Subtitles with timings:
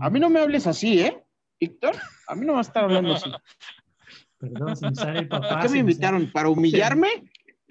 [0.00, 1.22] A mí no me hables así, ¿eh?
[1.60, 1.96] Víctor,
[2.26, 3.30] a mí no va a estar hablando así.
[4.38, 5.48] Perdón, si me sale el papá.
[5.48, 6.30] ¿Por qué me invitaron?
[6.30, 7.08] ¿Para humillarme?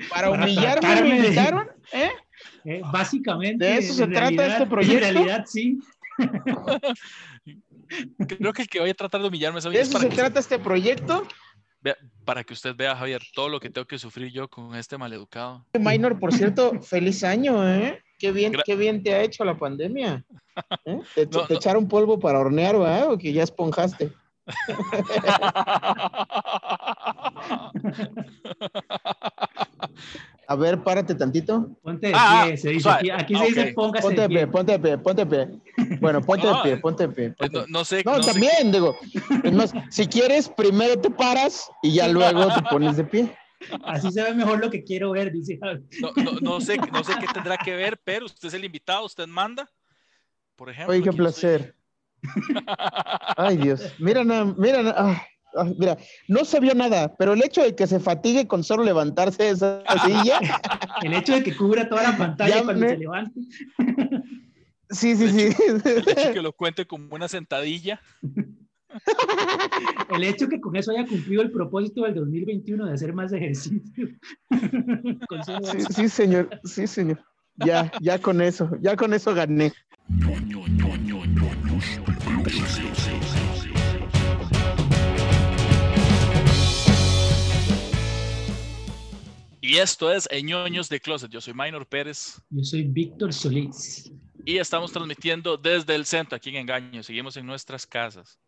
[0.09, 1.67] ¿Para, Para humillarme me invitaron?
[1.93, 2.09] ¿Eh?
[2.65, 3.63] Eh, básicamente.
[3.65, 5.07] ¿De eso se trata realidad- este proyecto?
[5.07, 5.79] En realidad, sí.
[8.27, 9.97] Creo que el que voy a tratar de humillarme es a mí, ¿De es eso
[9.97, 11.25] para se que, trata este proyecto?
[11.81, 14.97] vea- para que usted vea, Javier, todo lo que tengo que sufrir yo con este
[14.97, 15.65] maleducado.
[15.79, 18.03] Minor, por cierto, feliz año, ¿eh?
[18.17, 20.25] Qué bien, Gra- qué bien te ha hecho la pandemia.
[20.85, 20.99] ¿Eh?
[21.15, 21.59] Te, No, te no.
[21.59, 23.11] echaron polvo para hornear, ¿verdad?
[23.11, 24.11] O que ya esponjaste.
[30.49, 31.71] A ver, párate tantito.
[31.83, 32.89] Ponte de Ah, pie, se dice.
[32.89, 34.47] Aquí, aquí Ah, se dice póngase Ponte de pie, pie.
[34.47, 35.97] ponte de pie, ponte de pie.
[35.99, 37.25] Bueno, ponte de pie, ponte de pie.
[37.25, 37.73] Eh, ponte no, de pie.
[37.73, 38.01] no sé.
[38.05, 38.95] No, no sé- también, digo.
[39.43, 43.35] Es más, si quieres, primero te paras y ya luego te pones de pie.
[43.85, 45.59] Así se ve mejor lo que quiero ver, dice.
[46.01, 49.05] No, no- no sé, no sé qué tendrá que ver, pero usted es el invitado,
[49.05, 49.69] usted manda.
[50.55, 50.93] Por ejemplo.
[50.93, 51.23] Oye, qué estoy.
[51.23, 51.75] placer.
[53.37, 53.81] Ay, Dios.
[53.99, 55.17] Mira, mira, ay,
[55.55, 58.83] ay, mira, no se vio nada, pero el hecho de que se fatigue con solo
[58.83, 60.39] levantarse de esa silla,
[61.03, 63.39] El hecho de que cubra toda la pantalla Ya cuando me- se levante.
[64.89, 65.55] sí, sí, sí.
[65.85, 68.01] El hecho que lo cuente como una sentadilla.
[70.09, 73.81] El hecho que con eso haya cumplido el propósito del 2021 de hacer más ejercicio.
[75.91, 77.19] Sí, señor, sí, señor.
[77.55, 79.73] Ya, ya con eso, ya con eso gané.
[89.59, 91.29] Y esto es Ñoños de Closet.
[91.29, 94.11] Yo soy Minor Pérez Yo soy Víctor Solís.
[94.45, 97.03] y estamos transmitiendo desde el centro aquí en Engaño.
[97.03, 98.39] Seguimos en nuestras casas.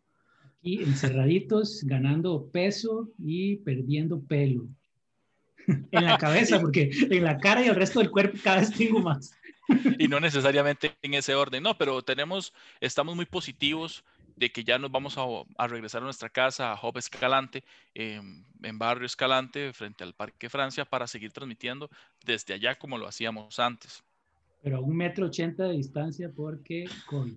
[0.60, 4.68] Aquí encerraditos, ganando peso y perdiendo pelo.
[5.66, 9.00] En la cabeza, porque en la cara y el resto del cuerpo cada vez tengo
[9.00, 9.34] más.
[9.98, 11.62] Y no necesariamente en ese orden.
[11.62, 14.04] No, pero tenemos, estamos muy positivos
[14.36, 15.22] de que ya nos vamos a,
[15.56, 17.62] a regresar a nuestra casa, a Job Escalante,
[17.94, 21.88] em, en Barrio Escalante, frente al Parque Francia, para seguir transmitiendo
[22.24, 24.02] desde allá como lo hacíamos antes.
[24.62, 27.36] Pero a un metro ochenta de distancia porque COVID.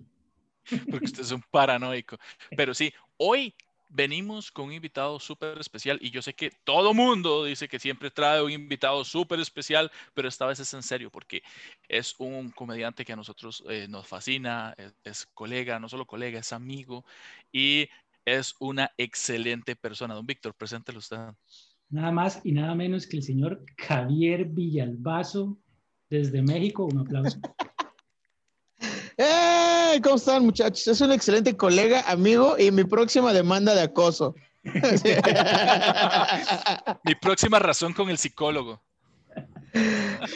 [0.90, 2.16] porque usted es un paranoico.
[2.56, 3.54] Pero sí, hoy
[3.88, 8.10] venimos con un invitado súper especial y yo sé que todo mundo dice que siempre
[8.10, 11.42] trae un invitado súper especial, pero esta vez es en serio porque
[11.88, 16.40] es un comediante que a nosotros eh, nos fascina, es, es colega, no solo colega,
[16.40, 17.04] es amigo
[17.52, 17.88] y
[18.24, 20.14] es una excelente persona.
[20.14, 21.18] Don Víctor, preséntelo usted.
[21.90, 25.56] Nada más y nada menos que el señor Javier Villalbazo
[26.10, 26.86] desde México.
[26.86, 27.38] Un aplauso.
[29.16, 30.00] ¡Eh!
[30.02, 30.86] ¿Cómo están, muchachos?
[30.88, 34.34] Es un excelente colega, amigo y mi próxima demanda de acoso.
[37.04, 38.82] Mi próxima razón con el psicólogo.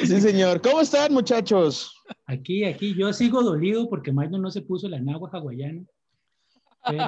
[0.05, 0.61] Sí, señor.
[0.61, 1.95] ¿Cómo están, muchachos?
[2.27, 5.85] Aquí, aquí, yo sigo dolido porque Maynard no se puso la enagua hawaiana.
[6.87, 7.07] Pero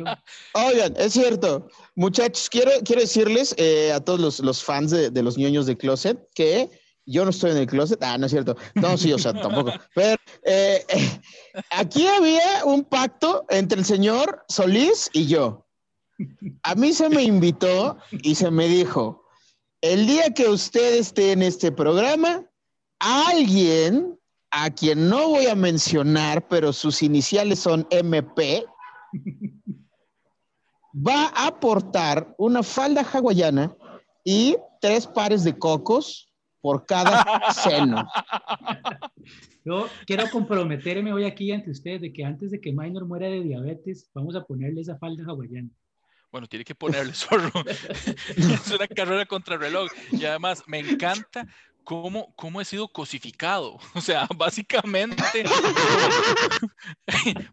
[0.55, 1.69] Oigan, es cierto.
[1.95, 5.77] Muchachos, quiero, quiero decirles eh, a todos los, los fans de, de los ñoños de
[5.77, 6.71] Closet que
[7.11, 8.03] yo no estoy en el closet.
[8.03, 8.57] Ah, no es cierto.
[8.77, 9.73] No, sí, o sea, tampoco.
[9.95, 11.21] Pero eh, eh,
[11.71, 15.67] aquí había un pacto entre el señor Solís y yo.
[16.63, 19.25] A mí se me invitó y se me dijo,
[19.81, 22.45] el día que usted esté en este programa,
[22.99, 24.19] alguien
[24.51, 28.65] a quien no voy a mencionar, pero sus iniciales son MP,
[30.95, 33.75] va a aportar una falda hawaiana
[34.25, 36.30] y tres pares de cocos
[36.61, 38.07] por cada seno.
[39.65, 43.41] yo quiero comprometerme hoy aquí ante ustedes de que antes de que Maynard muera de
[43.43, 45.71] diabetes, vamos a ponerle esa falda hawaiana.
[46.31, 47.51] Bueno, tiene que ponerle zorro.
[47.67, 49.91] es una carrera contra el reloj.
[50.13, 51.47] Y además, me encanta
[51.83, 53.79] cómo, cómo he sido cosificado.
[53.95, 55.45] O sea, básicamente,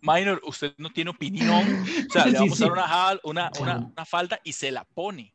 [0.01, 1.85] Minor, usted no tiene opinión.
[2.07, 2.63] O sea, le vamos sí.
[2.63, 5.34] a dar una, jal- una, una, una falda y se la pone.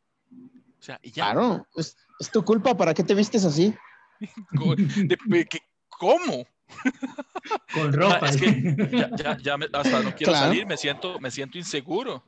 [0.83, 1.31] O sea, y ya.
[1.31, 3.73] Claro, es, es tu culpa, ¿para qué te vistes así?
[5.97, 6.45] ¿Cómo?
[7.71, 8.19] Con ropa.
[8.23, 10.47] Ah, es que ya, ya, ya me- hasta no quiero Claro.
[10.47, 12.21] salir, me siento, me siento inseguro.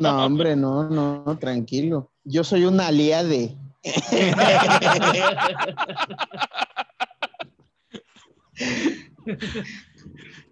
[0.00, 2.10] No, hombre, no, no, no, tranquilo.
[2.24, 3.56] Yo soy una aliade.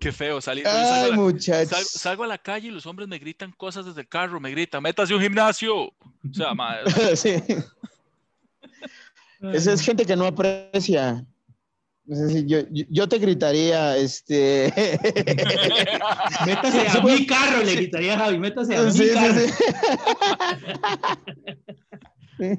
[0.05, 0.69] Qué feo salir.
[0.69, 4.07] Ay, salgo, la, salgo a la calle y los hombres me gritan cosas desde el
[4.07, 5.75] carro, me gritan, métase a un gimnasio.
[5.85, 5.95] O
[6.31, 6.77] sea, ma-
[7.17, 7.37] Sí.
[9.55, 11.25] Esa es gente que no aprecia.
[12.07, 14.71] Es decir, yo, yo, yo te gritaría, este.
[16.45, 19.41] Métase a mi carro, le gritaría a Javi, métase a mi Sí, sí, carro.
[22.39, 22.59] sí.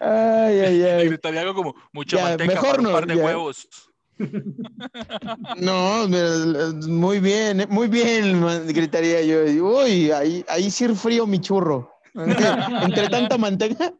[0.00, 1.08] Ay, ay, me ay.
[1.08, 3.24] gritaría algo como mucha Ya, manteca mejor para un no, par de ya.
[3.24, 3.66] huevos.
[5.58, 6.06] No,
[6.88, 9.44] muy bien, eh, muy bien, gritaría yo.
[9.64, 11.90] Uy, ahí, ahí sí frío mi churro.
[12.14, 13.94] Entre tanta manteca,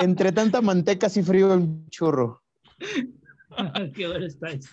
[0.00, 2.42] entre tanta manteca sí frío el churro.
[3.94, 4.68] Qué bueno estáis.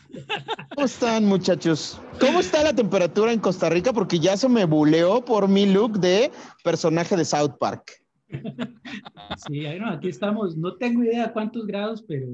[0.75, 2.01] ¿Cómo están, muchachos?
[2.19, 3.93] ¿Cómo está la temperatura en Costa Rica?
[3.93, 6.31] Porque ya se me buleó por mi look de
[6.63, 8.03] personaje de South Park.
[9.47, 10.57] Sí, no, aquí estamos.
[10.57, 12.27] No tengo idea cuántos grados, pero.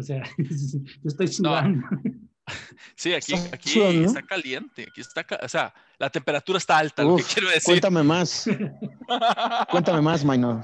[0.00, 1.86] O sea, yo estoy sudando.
[2.96, 4.08] Sí, aquí, Está aquí sudando.
[4.08, 4.86] está caliente.
[4.88, 7.64] Aquí está, o sea, la temperatura está alta, lo que Uf, quiero decir.
[7.64, 8.46] Cuéntame más,
[9.70, 10.62] cuéntame más, Minor.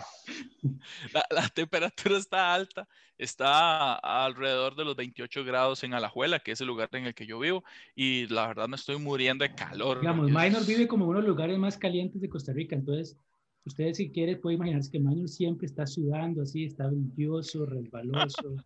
[1.12, 2.88] La, la temperatura está alta,
[3.18, 7.26] está alrededor de los 28 grados en Alajuela, que es el lugar en el que
[7.26, 7.62] yo vivo,
[7.94, 10.00] y la verdad me estoy muriendo de calor.
[10.00, 13.16] Digamos, Minor vive como uno de los lugares más calientes de Costa Rica, entonces,
[13.64, 18.56] ustedes si quieren pueden imaginarse que Minor siempre está sudando así, está brilloso, resbaloso.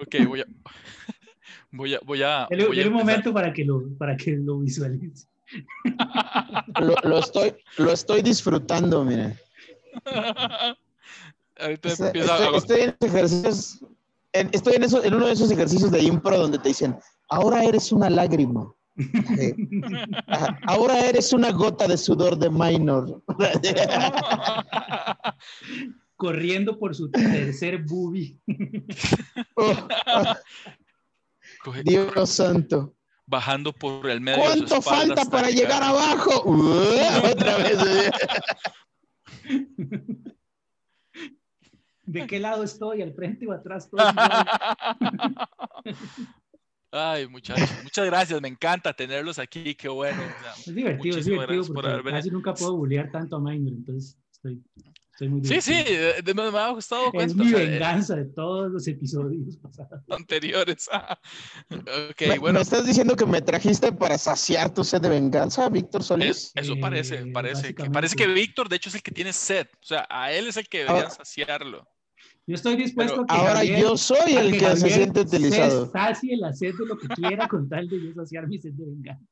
[0.00, 0.44] Ok, voy a.
[1.72, 2.00] Voy a.
[2.04, 5.28] Voy a, Dele, voy a un momento para que lo, para que lo visualice.
[6.80, 9.38] Lo, lo estoy, lo estoy disfrutando, miren.
[11.60, 13.78] Ahorita Estoy, empiezo a- estoy- estoy en ejercicios,
[14.32, 16.96] en- estoy en, eso- en uno de esos ejercicios de impro donde te dicen,
[17.28, 18.72] ahora eres una lágrima.
[18.98, 19.54] Sí.
[20.66, 23.22] Ahora eres una gota de sudor de minor.
[26.20, 28.38] Corriendo por su tercer boobie.
[31.66, 32.94] Oh, Dios santo.
[33.26, 34.38] bajando por el medio.
[34.38, 36.42] de ¿Cuánto espalda falta para llegar abajo?
[37.32, 37.78] Otra vez.
[42.04, 43.02] ¿De qué lado estoy?
[43.02, 43.90] ¿Al frente o atrás?
[43.90, 44.02] Todo.
[46.92, 50.20] Ay, muchachos, muchas gracias, me encanta tenerlos aquí, qué bueno.
[50.22, 53.36] o sea, Es divertido, es divertido gracias por porque haber casi nunca puedo bullear tanto
[53.36, 54.62] a Minor, entonces estoy,
[55.28, 58.16] muy Sí, sí, de- de- me, me ha gustado Es cuenta, mi o sea, venganza
[58.16, 60.02] de todos los episodios pasados.
[60.10, 60.88] anteriores.
[61.70, 65.68] ok, ¿Me, bueno, me estás diciendo que me trajiste para saciar tu sed de venganza,
[65.68, 66.52] Víctor es- Solís?
[66.54, 69.66] eso Eh, parece, parece que, parece que Víctor, de hecho, es el que tiene sed,
[69.82, 71.86] o sea, a él es el que deberían Ahora- saciarlo.
[72.46, 75.36] Yo estoy dispuesto Pero a que Ahora Javier- yo soy el que se siente se
[75.36, 75.90] utilizado.
[75.92, 78.86] sacie la sed de lo que quiera con tal de yo saciar mi sed de
[78.86, 79.24] venganza.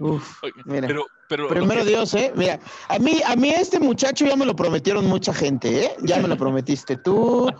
[0.00, 0.88] Uf, Oye, mira.
[0.88, 2.32] Pero, pero, Primero Dios, ¿eh?
[2.34, 2.58] Mira,
[2.88, 5.96] a mí, a mí este muchacho ya me lo prometieron mucha gente, ¿eh?
[6.02, 7.50] Ya me lo prometiste tú.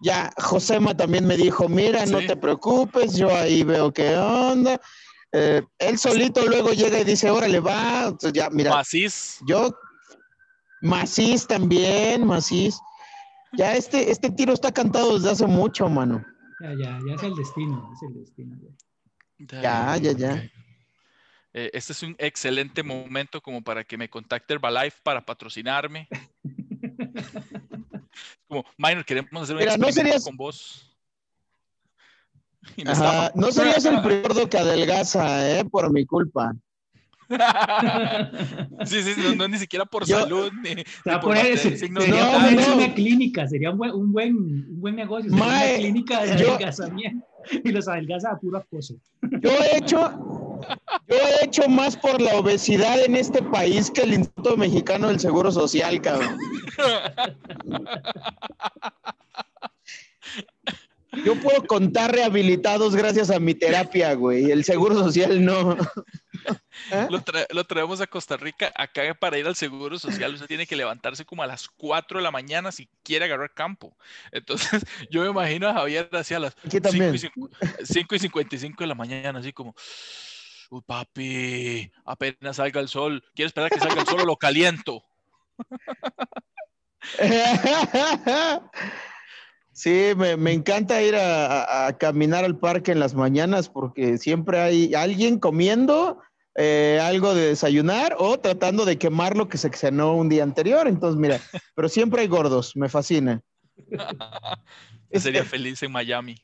[0.00, 2.26] Ya, Josema también me dijo, mira, no Sí.
[2.26, 4.80] te preocupes, yo ahí veo qué onda.
[5.32, 8.04] Eh, él solito luego llega y dice, órale, va.
[8.08, 9.70] Entonces ya, mira, Macís, yo,
[10.80, 12.80] Macís también, Macís.
[13.54, 16.24] Ya este, este tiro está cantado desde hace mucho, mano.
[16.60, 18.56] Ya, ya, ya es el destino, es el destino.
[18.62, 18.68] ya.
[19.50, 20.50] Ya, ya, ya.
[21.54, 26.08] Eh, este es un excelente momento como para que me contacte Herbalife para patrocinarme.
[28.48, 30.88] como, Minor, queremos hacer un Mira, no experimento serías- con vos.
[32.84, 33.32] No Ajá, estaba.
[33.34, 35.64] No serías el primero que adelgaza, ¿eh?
[35.64, 36.54] Por mi culpa.
[38.84, 41.76] sí, sí, no, no ni siquiera por Yo- salud ni, ni por poner, mantener se-
[41.78, 45.78] signos sería No, una clínica, sería un buen, un buen, un buen negocio, Mae, una
[45.78, 47.26] clínica de yo- adelgazamiento
[47.64, 48.94] y los adelgaza a puro acoso.
[49.22, 49.98] Yo he hecho,
[51.08, 55.20] yo he hecho más por la obesidad en este país que el Instituto Mexicano del
[55.20, 56.38] Seguro Social, cabrón.
[61.24, 64.50] Yo puedo contar rehabilitados gracias a mi terapia, güey.
[64.50, 65.76] El Seguro Social no.
[66.90, 67.06] ¿Eh?
[67.10, 68.72] Lo, tra- lo traemos a Costa Rica.
[68.74, 72.22] Acá para ir al seguro social, usted tiene que levantarse como a las 4 de
[72.24, 73.96] la mañana si quiere agarrar campo.
[74.30, 77.14] Entonces, yo me imagino a Javier hacia las Aquí 5 también.
[77.14, 77.50] y, cincu-
[77.84, 79.74] 5 y 55 de la mañana, así como,
[80.70, 83.22] uy, papi, apenas salga el sol.
[83.34, 85.02] ¿Quiere esperar a que salga el sol o lo caliento?
[89.74, 94.18] Sí, me, me encanta ir a, a- a caminar al parque en las mañanas porque
[94.18, 96.20] siempre hay alguien comiendo
[96.54, 100.86] eh, algo de desayunar o tratando de quemar lo que se cenó un día anterior.
[100.86, 101.40] Entonces, mira,
[101.74, 103.40] pero siempre hay gordos, me fascina.
[105.10, 106.36] Yo sería feliz en Miami.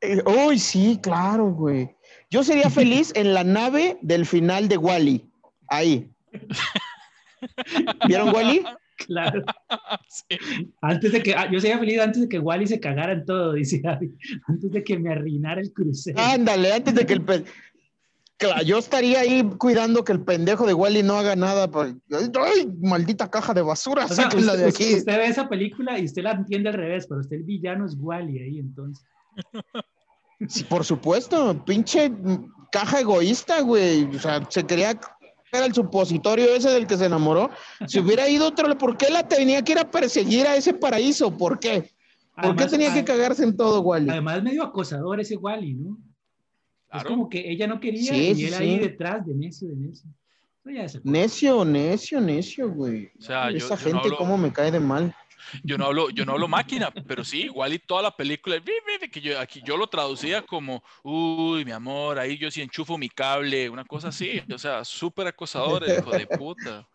[0.00, 1.90] Eh, Uy, sí, claro, güey.
[2.30, 5.30] Yo sería feliz en la nave del final de Wally.
[5.68, 6.10] Ahí.
[8.06, 8.64] ¿Vieron Wally?
[9.06, 9.42] Claro.
[10.08, 10.38] Sí.
[10.80, 13.52] Antes de que, ah, yo sería feliz antes de que Wally se cagara en todo,
[13.52, 14.10] dice Javi.
[14.46, 16.18] Antes de que me arruinara el crucero.
[16.20, 17.24] Ándale, antes de que el
[18.38, 21.68] Claro, yo estaría ahí cuidando que el pendejo de Wally no haga nada.
[21.70, 24.04] por- ¡Ay, maldita caja de basura!
[24.04, 24.94] O sea, sáquenla usted, de aquí.
[24.94, 27.96] usted ve esa película y usted la entiende al revés, pero usted el villano es
[27.98, 29.04] Wally ahí, entonces.
[30.48, 32.12] Sí, por supuesto, pinche
[32.70, 34.04] caja egoísta, güey.
[34.04, 34.98] O sea, se quería
[35.52, 37.50] era el supositorio ese del que se enamoró,
[37.86, 41.34] si hubiera ido otro, ¿por qué la tenía que ir a perseguir a ese paraíso?
[41.36, 41.90] ¿Por qué?
[42.40, 44.10] ¿Por qué tenía que cagarse en todo, Wally?
[44.10, 45.98] Además, medio acosador ese Wally, ¿no?
[46.90, 47.08] Es Claro.
[47.10, 48.78] como que ella no quería Sí, y sí, él ahí sí.
[48.80, 50.10] detrás de necio, de necio.
[51.04, 53.10] Necio, necio, necio, güey.
[53.18, 55.14] O sea, yo- Esa yo no gente, hablo- cómo me cae de mal.
[55.64, 58.56] Yo no hablo, yo no hablo máquina, pero sí, igual y toda la película,
[59.10, 63.08] que yo, aquí yo lo traducía como, uy, mi amor, ahí yo sí enchufo mi
[63.08, 66.86] cable, una cosa así, o sea, súper acosador, hijo de puta.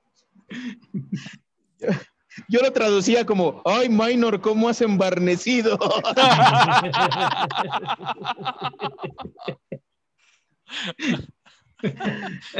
[2.49, 5.79] Yo lo traducía como, ay, Minor, ¿cómo has embarnecido?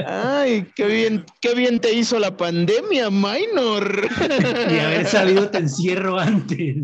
[0.05, 4.09] Ay, qué bien, qué bien te hizo la pandemia, Minor.
[4.69, 6.75] y haber sabido te encierro antes.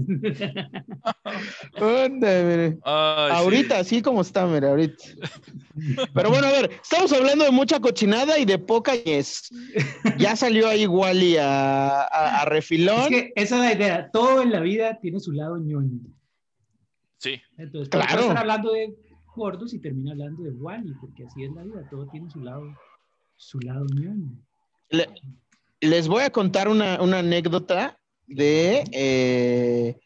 [1.81, 2.77] Mire.
[2.83, 3.35] Ay, sí.
[3.37, 5.03] ahorita, así como está, mira, ahorita.
[6.13, 9.49] Pero bueno, a ver, estamos hablando de mucha cochinada y de poca ñez.
[10.17, 13.01] Ya salió ahí Wally a, a- a refilón.
[13.01, 14.09] es que esa es la idea.
[14.11, 15.99] Todo en la vida tiene su lado ñoño.
[17.17, 18.21] Sí, Entonces, claro.
[18.21, 18.95] estar hablando de
[19.39, 21.87] gordos y termina hablando de Wally, porque así es la vida.
[21.89, 22.63] Todo tiene su lado,
[23.37, 24.29] su lado ñoño.
[24.89, 25.07] Le-
[25.81, 29.99] les voy a contar una, una anécdota de eh,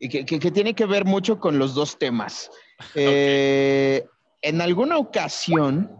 [0.00, 2.50] que, que- que tiene que ver mucho con los dos temas.
[2.94, 4.04] Eh,
[4.40, 5.90] En alguna ocasión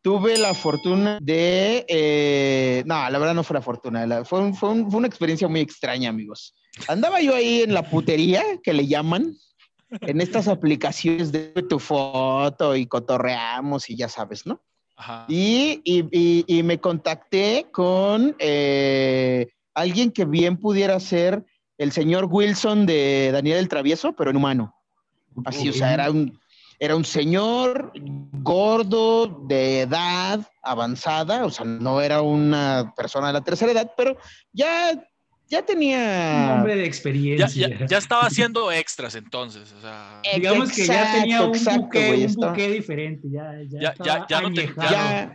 [0.00, 1.84] tuve la fortuna de...
[1.88, 5.08] eh, no, la verdad no fue la fortuna, la- fue, un- fue un- fue una
[5.08, 6.54] experiencia muy extraña, amigos.
[6.88, 9.34] Andaba yo ahí en la putería, que le llaman,
[10.00, 14.60] en estas aplicaciones de tu foto y cotorreamos y ya sabes, ¿no?
[14.96, 15.24] ajá.
[15.28, 21.44] Y, y- y- y me contacté con eh, alguien que bien pudiera ser
[21.78, 24.74] el señor Wilson de Daniel el Travieso, pero en humano.
[25.44, 26.36] Así, o sea, era un,
[26.80, 27.92] era un señor
[28.32, 34.16] gordo, de edad avanzada, o sea, no era una persona de la tercera edad, pero
[34.52, 35.00] ya,
[35.48, 36.52] ya Un tenía...
[36.54, 37.68] hombre de experiencia.
[37.68, 41.82] ya, ya estaba haciendo extras entonces, o sea, Eh, Digamos que ya tenía un Exacto,
[41.82, 43.28] buque, un buque diferente.
[43.30, 45.34] Ya, ya, Ya- ya- no te- ya,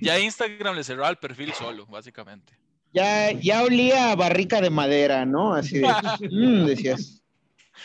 [0.00, 2.52] ya Instagram le cerraba el perfil solo, básicamente.
[2.92, 5.54] ya, ya olía a barrica de madera, ¿no?
[5.54, 5.88] Así de,
[6.30, 7.20] "Mm", decías.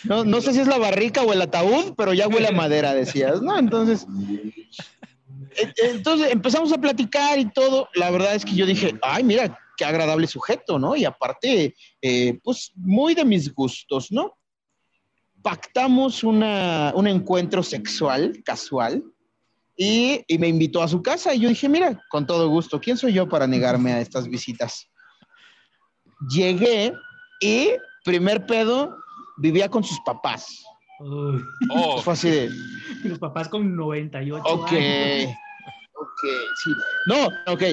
[0.04, 2.94] No, no sé si es la barrica o el ataúd, pero ya huele a madera,
[2.94, 3.58] decías, ¿no?
[3.58, 4.06] Entonces,
[5.58, 7.90] eh, entonces empezamos a platicar y todo.
[7.96, 10.94] La verdad es que yo dije, ay, mira, qué agradable sujeto, ¿no?
[10.98, 14.38] Y aparte, eh, pues muy de mis gustos, ¿no?
[15.42, 19.02] Pactamos una, un encuentro sexual, casual,
[19.78, 21.34] y, y me invitó a su casa.
[21.34, 24.90] Y yo dije, mira, con todo gusto, ¿quién soy yo para negarme a estas visitas?
[26.30, 26.92] Llegué
[27.40, 27.70] y,
[28.04, 28.98] primer pedo,
[29.38, 30.62] vivía con sus papás.
[31.70, 32.50] Oh, Fue así de,
[33.06, 34.72] los papás con 98 Ok.
[34.74, 35.34] años.
[36.00, 36.30] Ok,
[36.64, 36.72] sí.
[37.08, 37.64] No, ok.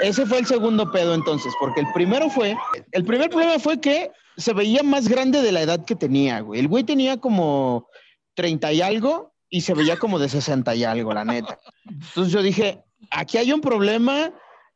[0.00, 2.56] Ese fue el segundo pedo entonces, porque el primero fue,
[2.92, 6.60] el primer problema fue que se veía más grande de la edad que tenía, güey.
[6.60, 7.88] El güey tenía como
[8.34, 11.58] 30 y algo y se veía como de 60 y algo, la neta.
[11.88, 14.32] Entonces yo dije, aquí hay un problema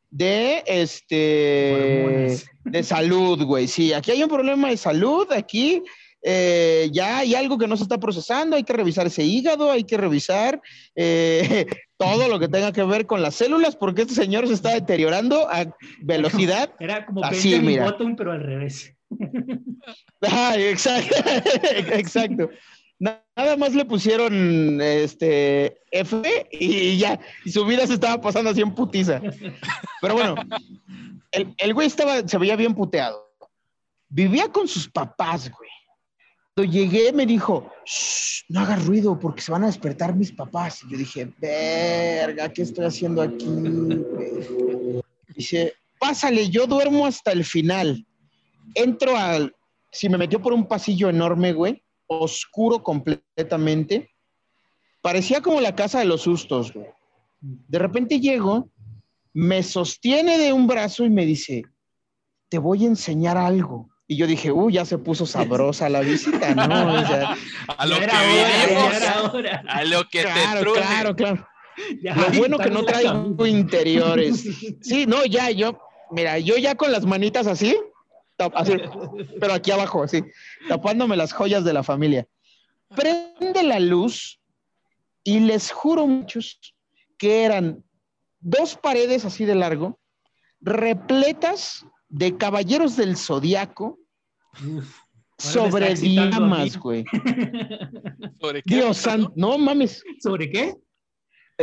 [0.09, 3.67] de este de salud, güey.
[3.67, 5.83] Sí, aquí hay un problema de salud, aquí
[6.23, 9.83] eh, ya hay algo que no se está procesando, hay que revisar ese hígado, hay
[9.83, 10.61] que revisar
[10.95, 11.65] eh,
[11.97, 15.49] todo lo que tenga que ver con las células, porque este señor se está deteriorando
[15.49, 15.65] a
[16.01, 16.71] velocidad.
[16.79, 17.85] Era como Así, Benjamin mira.
[17.85, 18.93] Button, pero al revés.
[20.21, 21.15] Ay, exacto,
[21.93, 22.49] exacto.
[22.99, 28.61] Nada más le pusieron este F y ya, y su vida se estaba pasando así
[28.61, 29.19] en putiza.
[30.01, 30.35] Pero bueno,
[31.31, 33.31] el, el güey estaba, se veía bien puteado.
[34.07, 35.60] Vivía con sus papás, güey.
[36.53, 40.83] Cuando llegué me dijo, "Shh, no hagas ruido porque se van a despertar mis papás.
[40.83, 43.45] Y yo dije, verga, ¿qué estoy haciendo aquí?
[43.45, 45.01] güey?"
[45.35, 48.05] Dice, pásale, yo duermo hasta el final.
[48.73, 49.55] Entro al,
[49.91, 54.09] si me metió por un pasillo enorme, güey, oscuro completamente.
[55.01, 56.87] Parecía como la casa de los sustos, güey.
[57.39, 58.69] De repente llego,
[59.33, 61.63] me sostiene de un brazo y me dice,
[62.49, 63.90] te voy a enseñar algo.
[64.11, 66.95] Y yo dije, uy, ya se puso sabrosa la visita, ¿no?
[67.01, 67.33] O sea,
[67.77, 69.01] a lo que vinimos,
[69.69, 70.79] a lo que te claro, truje.
[70.81, 71.47] claro, claro.
[72.03, 73.47] Ya, Lo bueno que no traigo acabando.
[73.47, 74.43] interiores.
[74.81, 75.79] Sí, no, ya, yo,
[76.11, 77.73] mira, yo ya con las manitas así,
[78.37, 78.73] tap- así,
[79.39, 80.21] pero aquí abajo, así,
[80.67, 82.27] tapándome las joyas de la familia.
[82.93, 84.41] Prende la luz
[85.23, 86.59] y les juro muchos
[87.17, 87.81] que eran
[88.41, 90.01] dos paredes así de largo,
[90.59, 93.97] repletas de caballeros del zodiaco
[94.57, 94.99] Uf,
[95.37, 97.05] me sobre diamas, güey.
[98.39, 98.75] ¿Sobre qué?
[98.75, 100.75] Dios santo, no mames, ¿Sobre qué?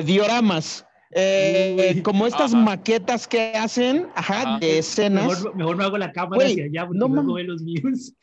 [0.05, 0.85] dioramas.
[1.13, 2.63] eh, como estas Ajá.
[2.63, 4.59] maquetas que hacen, ajá, Ajá.
[4.59, 5.27] de escenas.
[5.29, 8.13] Mejor, mejor no hago la cámara Güey, hacia allá porque no ve los míos.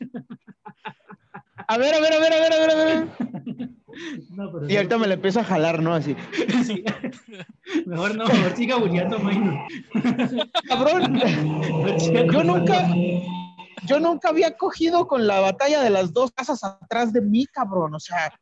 [1.68, 3.08] A ver, a ver, a ver, a ver, a ver, a ver.
[4.28, 5.94] No, pero Y ahorita me la empiezo a jalar, ¿no?
[5.94, 6.14] Así.
[6.64, 6.84] Sí.
[7.86, 9.54] Mejor no, mejor siga bulleando a Minor.
[10.68, 11.18] Cabrón,
[12.30, 12.94] yo nunca,
[13.84, 17.94] yo nunca había cogido con la batalla de las dos casas atrás de mí, cabrón.
[17.94, 18.32] O sea,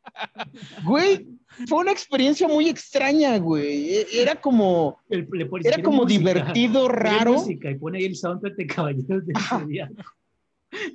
[0.83, 1.27] güey,
[1.67, 3.89] fue una experiencia muy extraña, güey.
[3.95, 7.33] E- Era como, el- le pone- era como música, divertido, raro.
[7.33, 9.37] música y pone ahí el soundtrack de Caballeros del.
[9.37, 9.93] Zodiaco.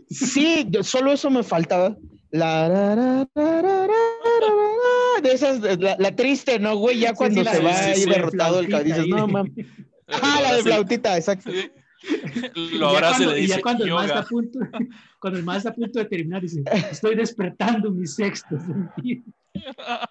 [0.09, 1.97] Sí, yo- solo eso me faltaba.
[2.33, 3.27] La,
[5.23, 6.99] de esas, la, la triste, ¿no, güey?
[7.01, 9.53] Ya cuando sí, se va sí, ahí derrotado el cabrón, dices, no, mames.
[10.13, 11.53] Ah, la de flautita, exacto.
[12.55, 14.27] Lo y cuando, le y ya dice cuando el más está yoga.
[14.27, 14.59] a punto,
[15.21, 19.23] cuando el más está a punto de terminar, dice, estoy despertando mi sexto sentido.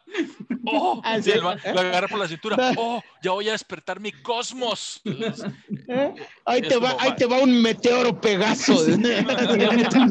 [0.65, 2.73] Oh, Ah, sí, el lo agarra por la cintura.
[2.77, 5.01] Oh, ya voy a despertar mi cosmos.
[5.05, 6.13] ¿Eh?
[6.45, 8.75] Ahí, te va, ahí te va un meteoro Pegaso.
[8.85, 8.97] Tus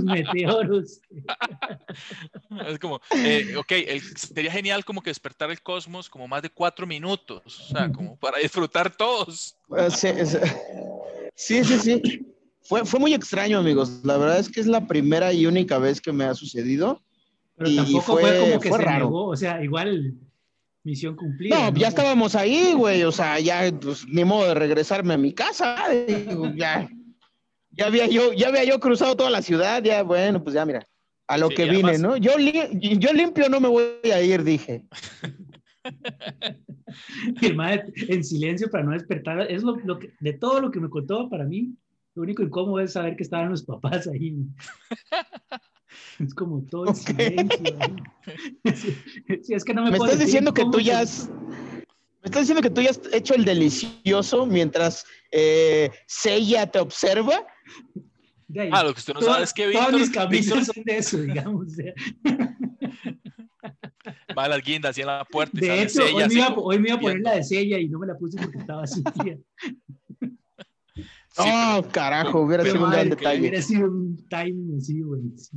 [0.04, 1.00] meteoros.
[2.66, 6.50] Es como, eh, ok, el- sería genial como que despertar el cosmos como más de
[6.50, 9.56] cuatro minutos, o sea, como para disfrutar todos.
[9.94, 10.38] Sí, es-
[11.38, 12.26] sí, sí, sí.
[12.62, 14.00] Fue, fue muy extraño, amigos.
[14.04, 17.00] La verdad es que es la primera y única vez que me ha sucedido.
[17.56, 19.04] Pero Y tampoco fue, fue- como que fue se raro.
[19.06, 20.14] negó, o sea, igual
[20.84, 21.70] misión cumplida.
[21.70, 23.02] No, ya estábamos ahí, güey.
[23.04, 25.76] O sea, ya, pues, ni modo de regresarme a mi casa.
[26.06, 26.88] Digo, Ya,
[27.72, 29.82] ya, había yo, ya había yo cruzado toda la ciudad.
[29.82, 30.86] Ya, bueno, pues ya, mira,
[31.26, 32.16] a lo Sí, que vine, además- ¿no?
[32.16, 34.84] Yo, li- yo limpio no me voy a ir, dije.
[37.42, 39.40] El mae en silencio para no despertar.
[39.50, 41.74] Es lo, lo que, de todo lo que me contó para mí,
[42.14, 44.36] lo único incómodo es saber que estaban los papás ahí.
[46.18, 46.96] Es como todo en Ok.
[46.96, 47.76] silencio.
[49.42, 51.28] Sí, es que no me, Me estás diciendo que tú ya has.
[51.30, 57.46] Me estás diciendo que tú ya has hecho el delicioso mientras eh, Seiya te observa.
[58.58, 58.70] Ahí.
[58.72, 60.96] Ah, lo que usted no sabe es que Todas mis Víctor, camisas Víctor son de
[60.96, 61.66] eso, digamos.
[64.38, 66.34] Va a las guindas así en la puerta y De sale hecho, Seiya hoy me,
[66.34, 68.58] iba, hoy me iba a poner la de sella y no me la puse porque
[68.58, 69.02] estaba así.
[69.22, 69.36] tía.
[71.30, 73.40] Sí, oh, carajo, hubiera sido un gran detalle.
[73.40, 75.22] Hubiera sido un timing así, güey.
[75.36, 75.56] sí.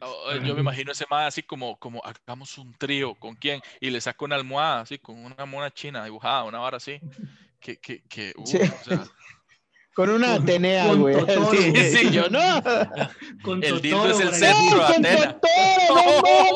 [0.00, 3.60] Oh, Yo me imagino ese más así como, como hagamos un trío, ¿con quién?
[3.80, 6.98] Y le saco una almohada así, con una mona china dibujada, una vara así.
[7.60, 8.56] Que, que, que, uh, Sí.
[8.56, 9.04] o sea,
[9.94, 11.14] Con una Con- Atenea, con güey.
[11.16, 11.50] Totoro.
[11.50, 12.10] Sí, Sí, sí.
[12.10, 12.38] yo no.
[13.44, 14.76] Con El dildo es el centro.
[14.76, 15.40] ¡No, con Atena.
[15.40, 15.94] Totoro!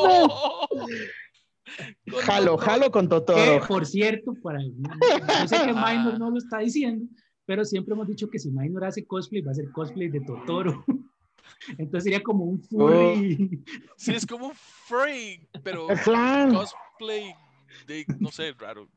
[0.02, 2.24] ¡No mames!
[2.24, 2.58] Jalo, Totoro.
[2.58, 3.66] jalo con Que, Totoro.
[3.66, 7.06] por cierto, para, yo sé que Minor no lo está diciendo,
[7.46, 10.84] pero siempre hemos dicho que si Minor hace cosplay, va a hacer cosplay de Totoro.
[11.78, 13.62] Entonces sería como un furry.
[13.96, 17.34] Sí, es como un freak, pero cosplay
[17.86, 18.88] de, no sé, raro.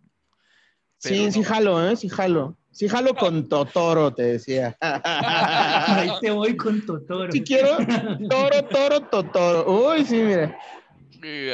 [0.97, 1.45] Sí, sí no.
[1.45, 1.95] jalo, ¿eh?
[1.95, 2.57] Sí jalo.
[2.71, 4.77] Sí jalo con Totoro, te decía.
[4.81, 7.31] Ahí te voy con Totoro.
[7.31, 7.77] Sí quiero.
[8.29, 9.89] Toro, toro, Totoro.
[9.91, 10.57] Uy, sí, mira.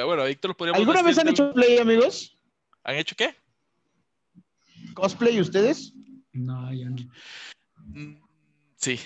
[0.06, 2.38] Bueno, Víctor lo podríamos ¿Alguna vez han hecho play, amigos?
[2.84, 3.36] ¿Han hecho qué?
[4.94, 5.94] ¿Cosplay ustedes?
[6.34, 6.96] No, yo no.
[7.86, 8.22] Mm,
[8.76, 9.00] Sí.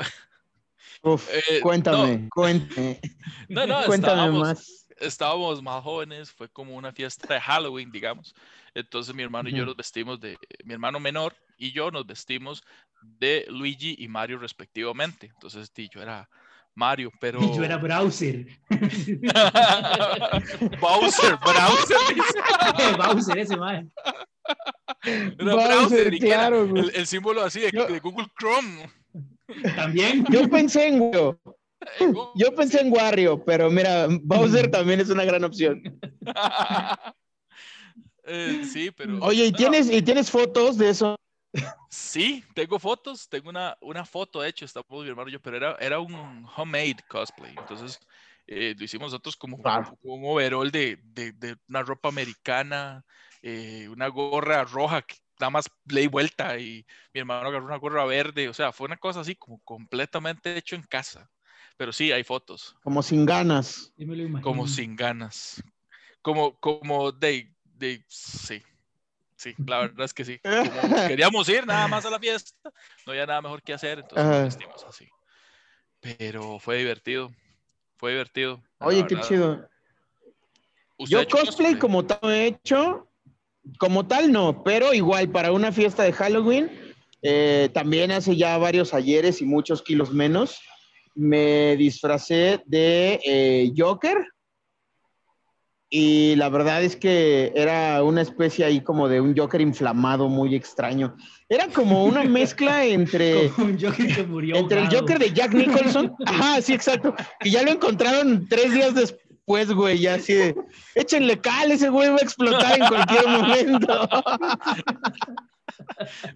[1.02, 3.00] Uf, Eh, cuéntame, cuéntame.
[3.48, 4.86] No, no, Cuéntame estábamos, más.
[4.98, 8.34] estábamos más jóvenes, fue como una fiesta de Halloween, digamos.
[8.78, 12.62] Entonces mi hermano y yo nos vestimos de, mi hermano menor y yo nos vestimos
[13.02, 15.26] de Luigi y Mario respectivamente.
[15.26, 16.28] Entonces sí, yo era
[16.74, 17.40] Mario, pero...
[17.56, 18.46] Yo era browser.
[20.80, 22.38] Bowser, Bowser, dice.
[22.98, 23.90] Bowser, ese man.
[25.04, 26.36] Era Bowser, Browser, ¿y qué era?
[26.38, 28.88] claro, el, el símbolo así de, Yo- de Google Chrome.
[29.74, 30.24] También.
[30.30, 31.40] Yo pensé en Wario.
[31.98, 35.82] En Google- Yo pensé en Wario, pero mira, Bowser también es una gran opción.
[38.28, 39.18] Eh, sí, pero...
[39.22, 41.16] Oye, ¿y no, tienes, ¿y tienes fotos de eso?
[41.90, 45.56] Sí, tengo fotos, tengo una, una foto, de hecho, estamos mi hermano y yo, pero
[45.56, 47.98] era, era un homemade cosplay, entonces
[48.46, 49.98] eh, lo hicimos nosotros como, Claro.
[50.02, 53.04] como un overall de, de, de una ropa americana,
[53.42, 57.76] eh, una gorra roja que nada más le di vuelta y mi hermano agarró una
[57.78, 61.30] gorra verde, o sea, fue una cosa así como completamente hecho en casa,
[61.78, 63.92] pero sí, hay fotos, Como sin ganas.
[63.96, 64.42] Sí me lo imagino.
[64.42, 65.62] como sin ganas,
[66.22, 68.62] como, como de, de, sí.
[69.38, 70.40] Sí, la verdad es que sí.
[70.42, 72.52] Como queríamos ir nada más a la fiesta,
[73.06, 75.08] no había nada mejor que hacer, entonces nos vestimos así.
[76.00, 77.32] Pero fue divertido,
[77.96, 78.62] fue divertido.
[78.80, 79.68] Oye, qué chido.
[80.96, 83.08] ¿Usted Yo cosplay como tal no he hecho,
[83.78, 88.94] como tal no, pero igual para una fiesta de Halloween, eh, también hace ya varios
[88.94, 90.60] ayeres y muchos kilos menos,
[91.14, 94.26] me disfracé de eh, Joker
[95.90, 100.54] y la verdad es que era una especie ahí como de un Joker inflamado muy
[100.54, 101.16] extraño.
[101.48, 104.56] Era como una mezcla entre, Como un Joker que murió.
[104.56, 104.94] entre el.
[104.94, 106.14] Joker de Jack Nicholson.
[106.26, 107.14] Ajá, sí, exacto.
[107.42, 110.54] Y ya lo encontraron tres días después, güey, ya así de,
[110.94, 114.08] échenle cal, ese güey va a explotar en cualquier momento.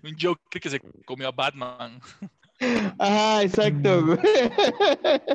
[0.03, 2.01] Un Joker que se comió a Batman.
[2.99, 4.19] Ajá, exacto, güey.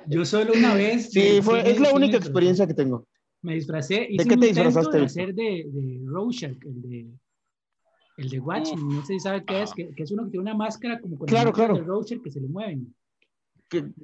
[0.07, 1.11] Yo solo una vez.
[1.11, 3.05] Sí, fue, es la única experiencia que tengo.
[3.41, 4.07] Me disfracé.
[4.09, 7.07] Hice qué un te intento disfrazaste, de hacer de, de Rorschach, el de,
[8.17, 8.87] el de Watchmen.
[8.87, 9.75] No sé si sabe qué es, Ajá.
[9.75, 11.81] que, que es uno que tiene una máscara como con Claro, máscaras claro.
[11.81, 12.93] de Rorschach que se le mueven.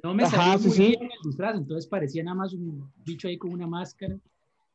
[0.02, 0.86] No me Ajá, salió sí, muy sí.
[0.88, 4.18] bien el disfraz, entonces parecía nada más un bicho ahí con una máscara.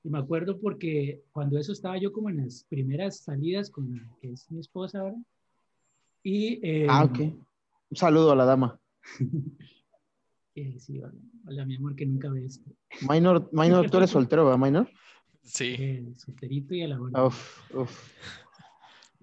[0.04, 4.02] Y me acuerdo porque cuando eso estaba yo como en las primeras salidas con la
[4.22, 5.18] que es mi esposa ahora.
[6.24, 7.20] Y, eh, Ah, ok.
[7.20, 8.80] Un saludo a la dama.
[10.56, 11.14] eh, sí, hola,
[11.50, 12.70] hola, mi amor, que nunca ve esto.
[13.02, 14.88] Minor, Minor, tú eres soltero, ¿verdad, Minor?
[15.44, 17.26] Sí, Eh, solterito y a la hora.
[17.26, 18.12] Uf, uf.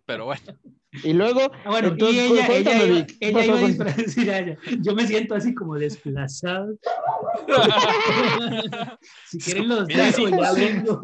[0.05, 0.43] pero bueno.
[1.05, 4.57] Y luego, Ah, bueno, entonces, y ella, ella, iba- Vic, ¿qué ella iba disfrazada, ya,
[4.81, 6.75] yo me siento así como desplazado.
[9.27, 10.35] si quieren los Mira, dejo, sí.
[10.41, 11.03] ya vengo.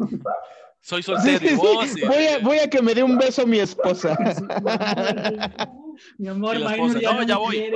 [0.81, 1.55] Soy soltero sí, y sí.
[1.55, 1.97] vos.
[1.97, 4.17] y- Voy, a, voy a que me dé un beso mi esposa.
[6.17, 7.55] Mi amor, Minor esposa, ya "No, ya voy".
[7.55, 7.75] quiere.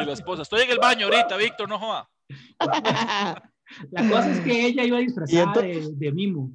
[0.00, 2.08] Y la esposa, estoy en el baño ahorita, Víctor, no joda.
[3.92, 6.50] La cosa es que ella iba disfrazada Y de, de mimo.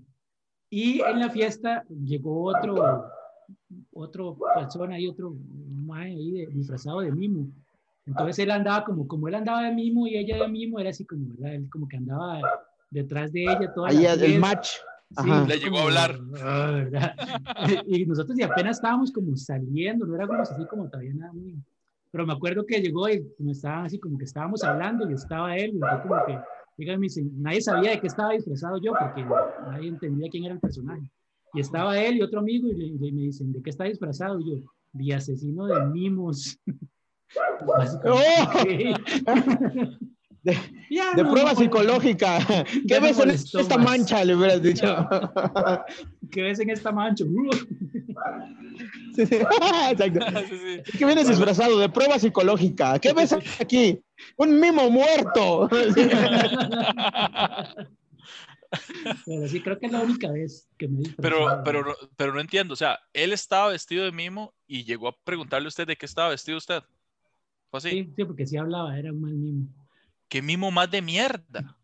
[0.70, 3.06] Y en la fiesta llegó otro,
[3.94, 5.34] otro persona ahí, otro
[5.86, 7.48] mae ahí de- disfrazado de mimo.
[8.06, 11.06] Entonces él andaba como, como él andaba de mimo y ella de mimo, era así
[11.06, 11.56] como, ¿verdad?
[11.56, 12.42] Él como que andaba
[12.92, 14.40] detrás de ella toda Ahí la el fiesta.
[14.40, 14.70] match.
[15.18, 15.30] Sí.
[15.48, 16.20] Le llegó a como, hablar.
[16.42, 17.16] "Ah", ¿verdad?
[17.88, 21.56] y nosotros y apenas estábamos como saliendo, no éramos así como todavía nada muy...
[22.16, 25.54] Pero me acuerdo que llegó y me estaban así como que estábamos hablando y estaba
[25.58, 26.40] él, y fue como que,
[26.78, 29.26] dígame, nadie sabía de qué estaba disfrazado yo porque
[29.70, 31.12] nadie entendía quién era el personaje.
[31.54, 34.40] Y estaba él y otro amigo y, le- y me dicen, ¿de qué está disfrazado?
[34.40, 34.58] Y yo,
[34.94, 36.58] de asesino de mimos.
[37.68, 38.94] Básicamente,
[39.28, 39.34] ¡Oh!
[40.46, 40.56] De-
[40.92, 42.38] Ya, De no, prueba no, psicológica.
[42.88, 43.86] ¿Qué ves en esta más.
[43.86, 44.24] mancha?
[44.24, 44.96] Le hubieras dicho.
[46.32, 47.26] ¿Qué ves en esta mancha?
[49.16, 49.36] Sí, sí.
[49.90, 50.20] Exacto.
[50.48, 50.98] Sí, sí.
[51.00, 51.80] ¿Qué vienes disfrazado?
[51.80, 53.00] De prueba psicológica.
[53.00, 54.00] ¿Qué ves aquí?
[54.38, 55.68] Un mimo muerto.
[59.26, 62.40] Pero sí, creo que es la única vez que me Pero, pero, no- pero no
[62.40, 65.96] entiendo, o sea, él estaba vestido de mimo y llegó a preguntarle a usted de
[65.96, 66.84] qué estaba vestido usted.
[67.72, 67.90] Fue así.
[67.90, 69.68] Sí, sí, porque sí hablaba, era un mal mimo.
[70.28, 71.78] ¿Qué mimo más de mierda?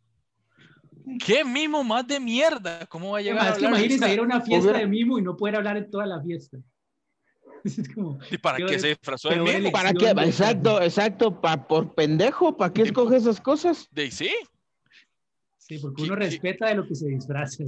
[1.23, 2.85] ¿Qué mimo más de mierda?
[2.87, 3.81] ¿Cómo va a llegar a Además, que hablar?
[3.81, 6.57] imagínense ir a una fiesta de mimo y no poder hablar en toda la fiesta.
[7.63, 9.71] Es como, ¿Y para qué qué se disfrazó de mimo?
[9.71, 10.09] ¿Para qué?
[10.09, 11.39] Exacto, exacto.
[11.39, 12.57] Pa, por pendejo.
[12.57, 13.87] ¿Para qué escoge esas cosas?
[13.91, 14.31] De sí.
[15.57, 17.63] sí, porque uno respeta de lo que se disfraza.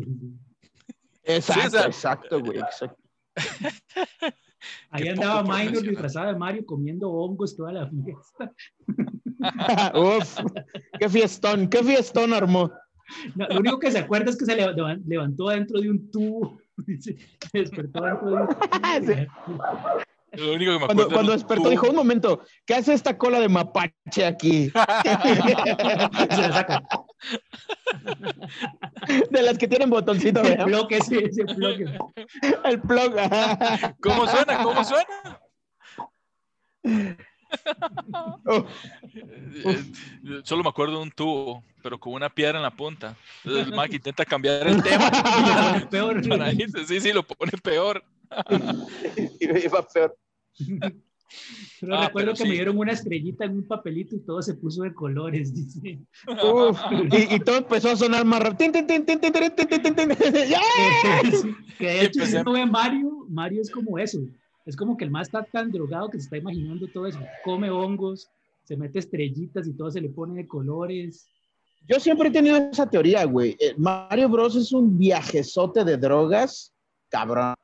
[1.23, 2.59] Exacto, exacto, güey.
[2.59, 2.97] Exacto.
[4.89, 8.51] Ahí andaba Minor disfrazado de Mario comiendo hongos toda la fiesta.
[9.95, 10.39] Uf,
[10.99, 12.71] qué fiestón, qué fiestón armó.
[13.35, 16.57] No, lo único que se acuerda es que se leva- levantó dentro de un tubo.
[16.87, 17.17] Dice,
[17.51, 19.67] Se despertó dentro de un tubo.
[20.35, 24.25] Lo único que me Cuando, despertó dijo, un momento, ¿qué hace esta cola de mapache
[24.25, 24.71] aquí?
[24.71, 24.77] Se
[26.41, 26.83] la saca.
[29.29, 30.65] De las que tienen botoncito, El ¿verdad?
[30.65, 31.85] bloque, sí, ese bloque.
[32.63, 33.15] El plug.
[34.01, 34.63] ¿Cómo suena?
[34.63, 35.39] ¿Cómo suena?
[38.45, 38.65] Oh,
[39.13, 43.15] Eh, eh, Solo me acuerdo de un tubo, pero con una piedra en la punta.
[43.43, 45.09] Entonces el Mac intenta cambiar el tema.
[45.91, 46.27] Peor.
[46.27, 46.85] Para irse.
[46.85, 48.03] Sí, sí, lo pone peor.
[49.39, 50.17] iba peor.
[51.79, 52.49] Pero ah, recuerdo pero que sí.
[52.49, 55.99] me dieron una estrellita en un papelito y todo se puso de colores, dice.
[56.27, 56.79] Uf,
[57.11, 58.71] y, y, todo empezó a sonar más rápido.
[61.77, 64.19] que de hecho, si no ve Mario, Mario es como eso.
[64.65, 67.19] Es como que el más está tan drogado que se está imaginando todo eso.
[67.43, 68.29] Come hongos,
[68.63, 71.27] se mete estrellitas y todo se le pone de colores.
[71.87, 73.57] Yo siempre he tenido esa teoría, güey.
[73.59, 76.73] Eh, Mario Bros es un viajezote de drogas,
[77.09, 77.55] cabrón.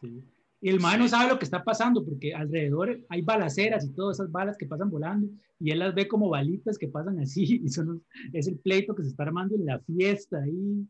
[0.00, 0.22] Sí.
[0.64, 0.98] Y el man Sí.
[1.00, 4.64] no sabe lo que está pasando porque alrededor hay balaceras y todas esas balas que
[4.66, 7.98] pasan volando y él las ve como balitas que pasan así y son, los-
[8.32, 10.86] es el pleito que se está armando en la fiesta ahí.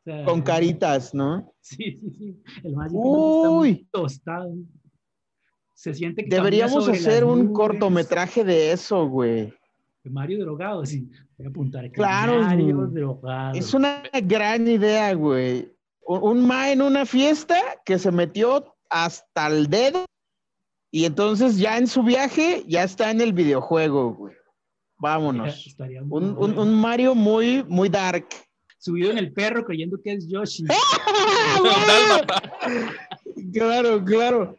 [0.00, 1.52] O sea, Con caritas, ¿no?
[1.60, 2.42] Sí, sí, sí.
[2.62, 4.54] El man siempre está muy Uy, tostado.
[5.74, 9.52] Se siente que deberíamos hacer un cortometraje de eso, güey.
[10.04, 11.10] Mario drogado, sí.
[11.36, 11.90] Voy a apuntar.
[11.90, 12.90] Claro, Mario güey.
[12.92, 13.58] drogado.
[13.58, 15.68] Es una gran idea, güey.
[16.06, 20.04] Un, un ma en una fiesta que se metió hasta el dedo
[20.90, 24.34] y entonces ya en su viaje ya está en el videojuego, güey.
[24.98, 25.66] Vámonos.
[25.66, 28.26] Estaría muy Un, un- Mario muy, muy dark.
[28.78, 30.64] subido en el perro creyendo que es Yoshi.
[33.52, 34.56] claro, claro.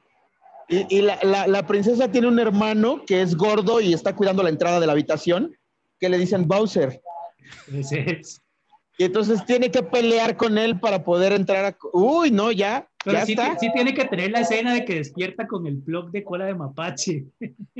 [0.69, 4.43] Y, y la, la, la, princesa tiene un hermano que es gordo y está cuidando
[4.43, 5.55] la entrada de la habitación,
[5.99, 7.01] que le dicen Bowser.
[7.73, 8.41] Ese es.
[8.99, 11.77] Y entonces tiene que pelear con él para poder entrar a...
[11.93, 12.87] Uy, no, ya.
[13.03, 13.57] Pero ya sí, está.
[13.59, 16.55] sí tiene que tener la escena de que despierta con el blog de cola de
[16.55, 17.25] mapache.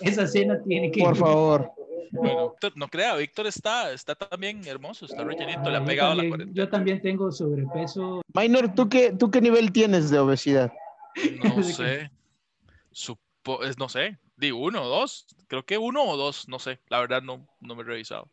[0.00, 1.00] Esa escena tiene que...
[1.02, 1.70] Por favor.
[2.12, 6.10] Bueno, Víctor, no crea, Víctor está, está también hermoso, está rellenito, le ha Yo pegado
[6.10, 6.56] la también, cuarentena.
[6.64, 8.22] yo también tengo sobrepeso.
[8.32, 10.72] Minor, ¿tú qué, ¿tú qué nivel tienes de obesidad?
[11.42, 12.10] No sé.
[12.92, 14.18] Supo- no sé.
[14.36, 15.26] Di uno o dos.
[15.48, 16.48] Creo que uno o dos.
[16.48, 16.78] No sé.
[16.88, 18.28] La verdad no, no me he revisado.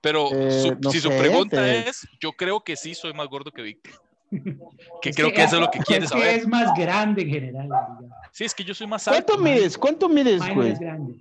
[0.00, 3.12] Pero Eh, su- no si su sé, pregunta te- es, yo creo que sí soy
[3.12, 3.92] más gordo que Víctor.
[5.02, 6.36] Que Es creo que eso es lo que es quieres saber.
[6.38, 7.64] es más grande en general.
[7.64, 8.04] digamos.
[8.32, 9.24] Sí, es que yo soy más alto.
[9.26, 9.76] ¿Cuánto mides?
[9.76, 10.70] ¿Cuánto mides, güey?
[10.72, 11.14] es grande.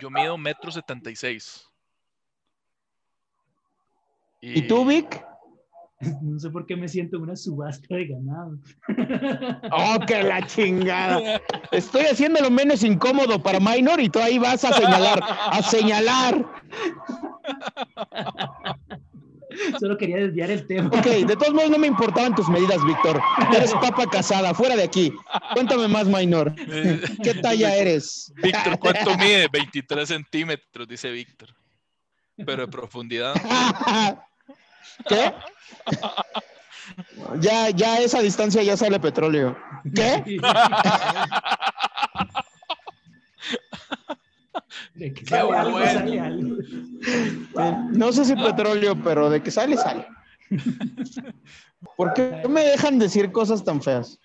[0.00, 1.64] Yo mido metro setenta y seis.
[4.40, 5.24] ¿Y tú, Vic?
[6.22, 8.58] No sé por qué me siento en una subasta de ganado.
[9.72, 11.40] ¡Oh, que la chingada!
[11.72, 16.46] Estoy haciendo lo menos incómodo para Minor y tú ahí vas a señalar, a señalar.
[19.80, 20.88] Solo quería desviar el tema.
[20.88, 23.20] Ok, de todos modos no me importaban tus medidas, Víctor.
[23.56, 25.12] Eres papa casada, fuera de aquí.
[25.54, 26.54] Cuéntame más, Minor.
[27.22, 28.32] ¿Qué talla eres?
[28.42, 29.48] Víctor, ¿cuánto mide?
[29.50, 31.54] 23 centímetros, dice Víctor.
[32.36, 33.34] Pero de profundidad.
[35.08, 35.32] ¿Qué?
[37.40, 39.56] Ya, ya a esa distancia ya sale petróleo.
[39.94, 40.40] ¿Qué?
[44.94, 45.92] De que sale algo, bueno.
[45.92, 46.56] sale algo.
[47.92, 50.06] No sé si petróleo, pero de que sale, sale.
[51.96, 54.18] ¿Por qué me dejan decir cosas tan feas?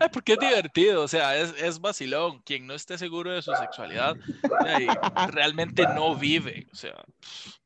[0.00, 2.40] Ay, porque es divertido, o sea, es, es vacilón.
[2.44, 4.16] Quien no esté seguro de su sexualidad,
[5.32, 6.66] realmente no vive.
[6.72, 6.94] O sea,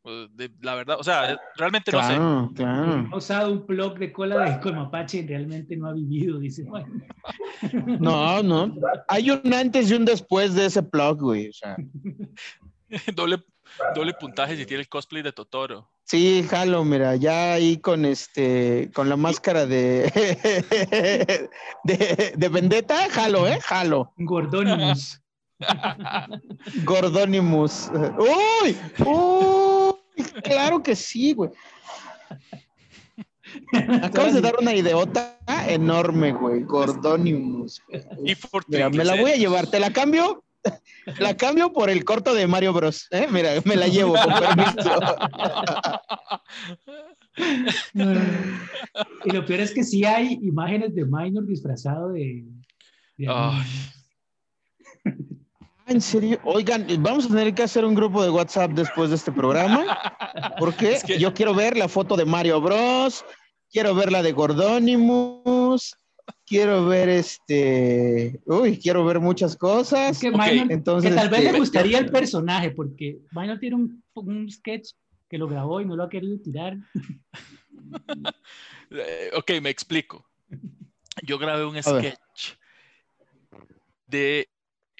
[0.03, 2.15] pues, de- la verdad, o sea, realmente no sé.
[2.15, 3.09] Claro, claro.
[3.13, 6.65] Ha usado un blog de cola de con mapache y realmente no ha vivido, dice.
[6.65, 6.89] Bueno,
[8.01, 8.75] No, no.
[9.09, 11.49] Hay un antes y un después de ese plug, güey.
[11.49, 11.77] O sea,
[13.15, 13.43] doble,
[13.95, 15.89] doble puntaje si tiene el cosplay de Totoro.
[16.05, 20.11] sí, jalo, mira, ya ahí con este, con la máscara de,
[21.85, 23.59] de, de Vendetta, jalo, ¿eh?
[23.61, 24.13] Jalo.
[24.17, 25.21] Gordonimus.
[26.85, 27.91] Gordonimus.
[28.19, 28.77] ¡Uy!
[29.07, 30.25] ¡Uy!
[30.43, 31.51] Claro que sí, güey.
[34.03, 36.63] Acabas de dar una ideota enorme, güey.
[36.63, 37.83] Gordonimus.
[38.25, 39.67] Y por Mira, me la voy a llevar.
[39.67, 40.43] ¿Te la cambio?
[41.19, 43.09] La cambio por el corto de Mario Bros.
[43.11, 43.27] ¿eh?
[43.31, 45.01] Mira, me la llevo, con permiso.
[49.25, 52.45] y lo peor es que sí hay imágenes de Minor disfrazado de.
[53.17, 53.63] de Ay.
[55.87, 56.39] ¿En serio?
[56.45, 59.85] Oigan, vamos a tener que hacer un grupo de WhatsApp después de este programa.
[60.59, 63.25] Porque Es que- yo quiero ver la foto de Mario Bros.
[63.71, 65.97] Quiero ver la de Gordonimus.
[66.53, 68.39] Quiero ver este.
[68.45, 70.21] Uy, quiero ver muchas cosas.
[70.21, 74.51] Que, entonces, que tal vez este, le gustaría el personaje, porque Minor tiene un, un
[74.51, 74.91] sketch
[75.31, 76.77] que lo grabó y no lo ha querido tirar.
[78.91, 80.27] Eh, ok, me explico.
[81.23, 82.57] Yo grabé un sketch
[84.07, 84.47] de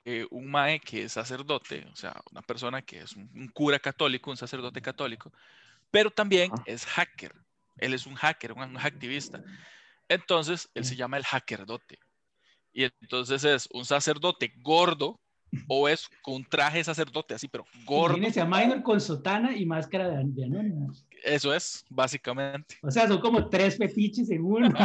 [0.07, 3.79] eh, un mae que es sacerdote, o sea, una persona que es un, un cura
[3.79, 5.31] católico, un sacerdote católico,
[5.91, 7.35] pero también es hacker.
[7.77, 9.45] Él es un hacker, un, un activista.
[10.13, 11.99] Entonces, él se llama el hackerdote.
[12.73, 15.21] Y entonces es un sacerdote gordo
[15.69, 18.17] o es con un traje de sacerdote así, pero gordo.
[18.17, 21.07] Imagínense a Minor con sotana y máscara de, de Anonymous.
[21.23, 22.79] Eso es, básicamente.
[22.83, 24.69] O sea, son como tres fetiches en uno.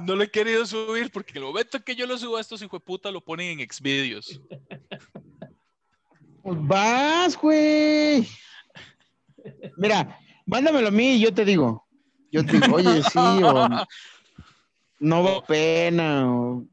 [0.00, 2.78] No lo he querido subir porque el momento que yo lo subo a estos hijos
[2.78, 4.40] de puta lo ponen en Xvideos.
[6.42, 8.28] Pues vas, güey.
[9.76, 11.87] Mira, mándamelo a mí y yo te digo.
[12.30, 13.68] Yo te digo, oye, sí, o
[15.00, 16.66] no vale pena, o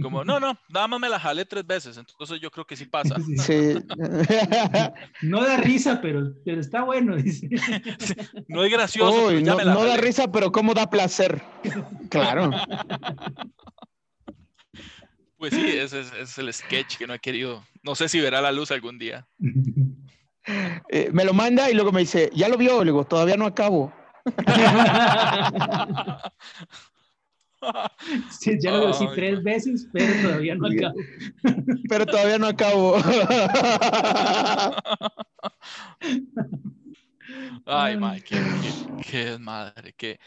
[0.00, 2.86] Como, no, no, nada más me la jalé tres veces, entonces yo creo que sí
[2.86, 3.16] pasa.
[3.38, 3.74] Sí.
[5.22, 7.48] No da risa, pero, pero está bueno, dice.
[8.48, 10.88] No es gracioso, pero Uy, ya no, me la no da risa, pero cómo da
[10.88, 11.42] placer.
[12.10, 12.50] Claro.
[15.36, 17.64] Pues sí, ese es, ese es el sketch que no he querido.
[17.82, 19.26] No sé si verá la luz algún día.
[20.88, 23.46] Eh, me lo manda y luego me dice, ya lo vio, le digo, todavía no
[23.46, 23.92] acabo.
[28.40, 30.94] Sí, ya lo decí Ay, tres veces, pero todavía no acabo.
[31.88, 32.96] Pero todavía no acabo.
[37.66, 38.72] Ay, Mike, qué, qué,
[39.10, 40.18] qué desmadre, qué.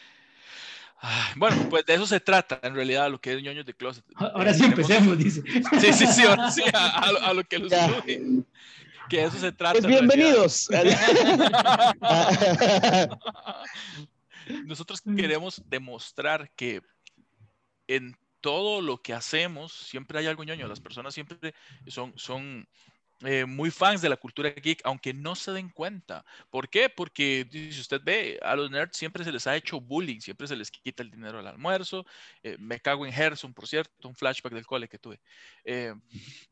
[1.00, 4.06] Ay, bueno, pues de eso se trata, en realidad, lo que es ñoños de closet.
[4.16, 5.44] Ahora Eh, sí empecemos, dice.
[5.80, 7.90] Sí, sí, sí, ahora sí, a, a lo- a lo que los Ya.
[9.10, 9.74] Que eso se trata.
[9.74, 10.70] Pues bienvenidos.
[14.66, 16.82] Nosotros queremos demostrar que
[17.88, 20.68] en todo lo que hacemos siempre hay algo ñoño.
[20.68, 21.54] Las personas siempre
[21.88, 22.68] son, son
[23.22, 26.26] eh, muy fans de la cultura geek, aunque no se den cuenta.
[26.50, 26.90] ¿Por qué?
[26.90, 30.56] Porque si usted ve, a los nerds siempre se les ha hecho bullying, siempre se
[30.56, 32.06] les quita el dinero del almuerzo.
[32.44, 35.20] eh, me cago en Gerson, por cierto, un flashback del cole que tuve.
[35.64, 35.94] Eh,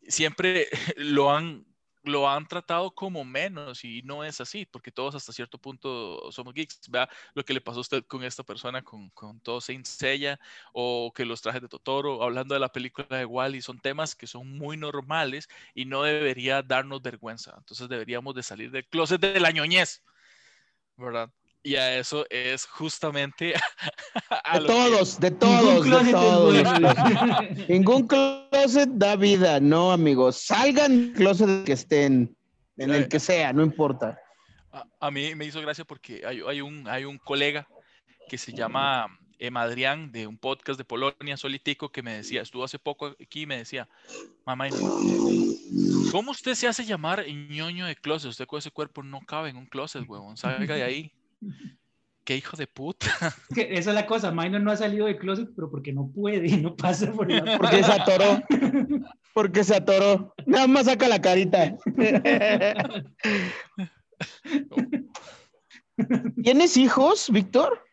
[0.07, 1.65] siempre lo han
[2.03, 6.53] lo han tratado como menos y no es así, porque todos hasta cierto punto somos
[6.53, 6.89] geeks.
[6.89, 10.39] Vea lo que le pasó a usted con esta persona, con, con todo Saint Seiya,
[10.73, 14.27] o que los trajes de Totoro, hablando de la película de Wally, son temas que
[14.27, 17.55] son muy normales y no debería darnos vergüenza.
[17.57, 20.03] Entonces deberíamos de salir del closet de la ñoñez,
[20.97, 21.31] ¿verdad?
[21.65, 23.53] Y a eso es justamente
[24.29, 27.67] a De que- todos, de todos, de todos.
[27.69, 30.37] Ningún closet da vida, no, amigos.
[30.37, 32.35] Salgan del closet que estén,
[32.77, 34.19] en el que sea, no importa.
[34.73, 37.67] A, a mí me hizo gracia porque hay, hay un, hay un colega
[38.27, 39.07] que se llama
[39.39, 43.41] Emma Adrián de un podcast de Polonia, Solitico, que me decía, estuvo hace poco aquí
[43.41, 43.87] y me decía,
[44.45, 44.67] mamá,
[46.11, 48.31] ¿cómo usted se hace llamar ñoño de closet?
[48.31, 51.11] Usted con ese cuerpo no cabe en un closet, huevón, salga de ahí.
[52.25, 53.07] Qué hijo de puta.
[53.49, 56.09] Es que esa es la cosa, Minor no ha salido de closet, pero porque no
[56.09, 58.41] puede, no pasa por la Porque se atoró.
[59.33, 60.33] Porque se atoró.
[60.45, 61.75] Nada más saca la carita.
[66.43, 67.83] ¿Tienes hijos, Víctor?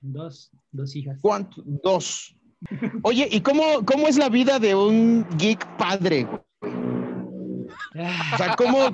[0.00, 1.18] Dos, dos hijas.
[1.20, 1.62] ¿Cuántos?
[1.66, 2.36] Dos.
[3.02, 6.24] Oye, ¿y cómo, cómo es la vida de un geek padre?
[6.24, 6.40] güey?
[8.32, 8.86] O sea, ¿cómo,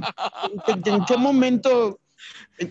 [0.66, 1.98] en, en qué momento,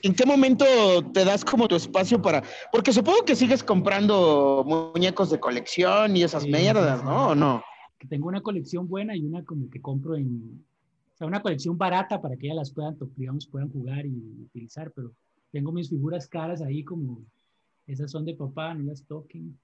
[0.01, 0.65] en, qué momento
[1.13, 6.23] te das como tu espacio para, porque supongo que sigues comprando muñecos de colección y
[6.23, 7.03] esas Sí, mierdas.
[7.03, 7.29] ¿no?
[7.29, 7.63] ¿O no?
[8.01, 10.65] que tengo una colección buena y una como que compro en,
[11.13, 14.91] o sea, una colección barata para que ellas las puedan, digamos, puedan jugar y utilizar,
[14.95, 15.11] pero
[15.51, 17.21] tengo mis figuras caras ahí como,
[17.85, 19.55] esas son de papá, no las toquen.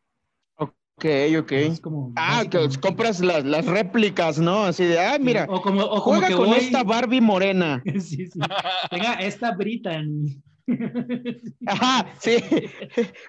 [0.97, 1.05] Ok,
[1.39, 1.51] ok.
[1.51, 4.63] Es como Ah, que compras las, las réplicas, ¿no?
[4.65, 7.83] Así de, ah, mira, o como, o como juega que con voy- esta Barbie morena.
[7.99, 8.39] sí, sí.
[8.89, 10.41] Tenga esta Brittany.
[11.65, 12.37] Ajá, sí,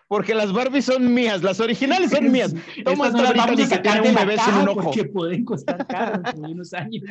[0.08, 2.52] porque las Barbies son mías, las originales son mías.
[2.84, 4.80] Toma esta Brittany que sacar tiene un bebé sin un ojo.
[4.82, 7.04] porque pueden costar caro de unos años.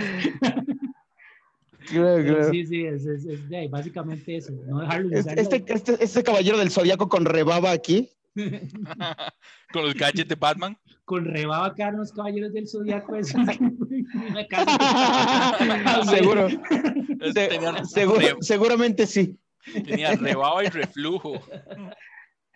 [1.88, 2.52] Claro, claro.
[2.52, 5.16] Sí, sí, es, es, es de ahí, básicamente eso, no dejarlo.
[5.16, 8.10] Este, este, este caballero del zodiaco con rebaba aquí.
[9.74, 10.78] Con los gadgets de Batman.
[11.06, 13.16] Con rebaba acá en los caballeros del zodiaco.
[13.16, 13.56] Es una
[14.50, 16.04] casa.
[16.10, 16.50] Seguro.
[16.50, 19.38] Se- tenía, seguro- re- seguramente sí.
[19.86, 21.42] tenía rebaba y reflujo.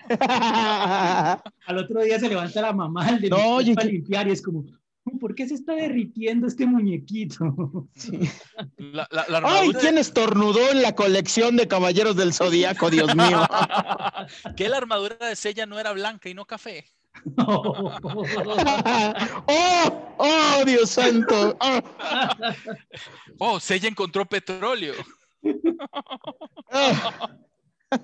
[0.09, 4.65] Al otro día se levanta la mamá del de No, para limpiar y es como,
[5.19, 7.87] ¿por qué se está derritiendo este muñequito?
[8.77, 12.89] La, la- la Ay, ¿quién estornudó en la colección de caballeros del zodiaco?
[12.89, 13.41] Dios mío.
[14.55, 16.85] que la armadura de Sella no era blanca y no café.
[17.37, 17.91] ¡Oh!
[20.17, 21.57] ¡Oh, Dios santo!
[21.59, 21.79] ¡Oh!
[23.39, 24.93] Oh, Sella encontró petróleo.
[27.91, 27.97] ¡Oh!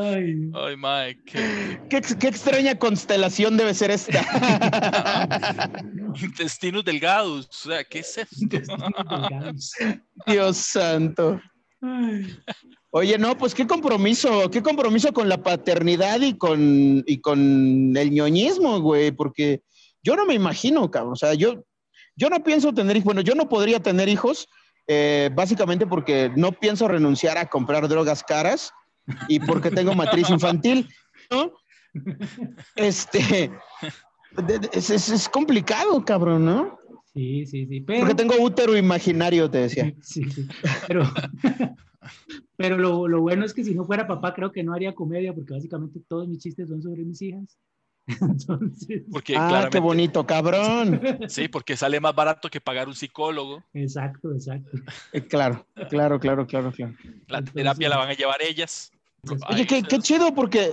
[0.00, 1.22] Ay, Ay, Mike.
[1.26, 4.20] qué- ¿Qué, ex- qué extraña constelación debe ser esta.
[6.22, 7.46] Intestinos delgados.
[7.48, 8.36] O sea, ¿qué es esto?
[10.26, 11.40] Dios santo.
[11.82, 12.36] Ay,
[12.92, 18.10] Oye, no, pues qué compromiso, qué compromiso con la paternidad y con, y con el
[18.10, 19.62] ñoñismo, güey, porque
[20.02, 21.12] yo no me imagino, cabrón.
[21.12, 21.64] O sea, yo,
[22.16, 23.04] yo no pienso tener hijos.
[23.04, 24.48] Bueno, yo no podría tener hijos,
[24.86, 28.72] eh, básicamente porque no pienso renunciar a comprar drogas caras
[29.28, 30.88] y porque tengo matriz infantil,
[31.30, 31.52] ¿no?
[32.76, 33.50] Este,
[34.72, 36.78] es, es- es complicado, cabrón, ¿no?
[37.12, 37.80] Sí, sí, sí.
[37.80, 39.92] Pero, Porque tengo útero imaginario, te decía.
[40.02, 40.46] Sí, sí.
[40.86, 41.02] Pero,
[42.56, 45.34] pero lo, lo bueno es que si no fuera papá, creo que no haría comedia,
[45.34, 47.58] porque básicamente todos mis chistes son sobre mis hijas.
[48.20, 51.00] Entonces, Porque Ah, qué bonito, cabrón.
[51.28, 53.62] sí, porque sale más barato que pagar un psicólogo.
[53.72, 54.70] exacto, exacto.
[55.12, 56.94] Eh, claro, claro, claro, claro, claro.
[57.28, 58.90] La Entonces- terapia la van a llevar ellas.
[59.22, 60.72] Entonces, Oye, qué, qué chido porque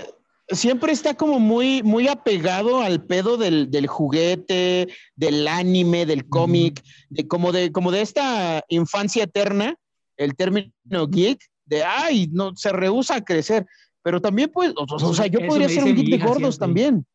[0.50, 6.82] siempre está como muy, muy apegado al pedo del, del juguete, del anime, del cómic,
[7.10, 9.76] de, como, de, como de esta infancia eterna,
[10.16, 10.72] el término
[11.10, 13.66] geek, de, ay, no, se rehúsa a crecer.
[14.02, 16.60] Pero también, pues, o, o sea, yo Eso podría ser un geek de gordos siempre.
[16.60, 17.06] también.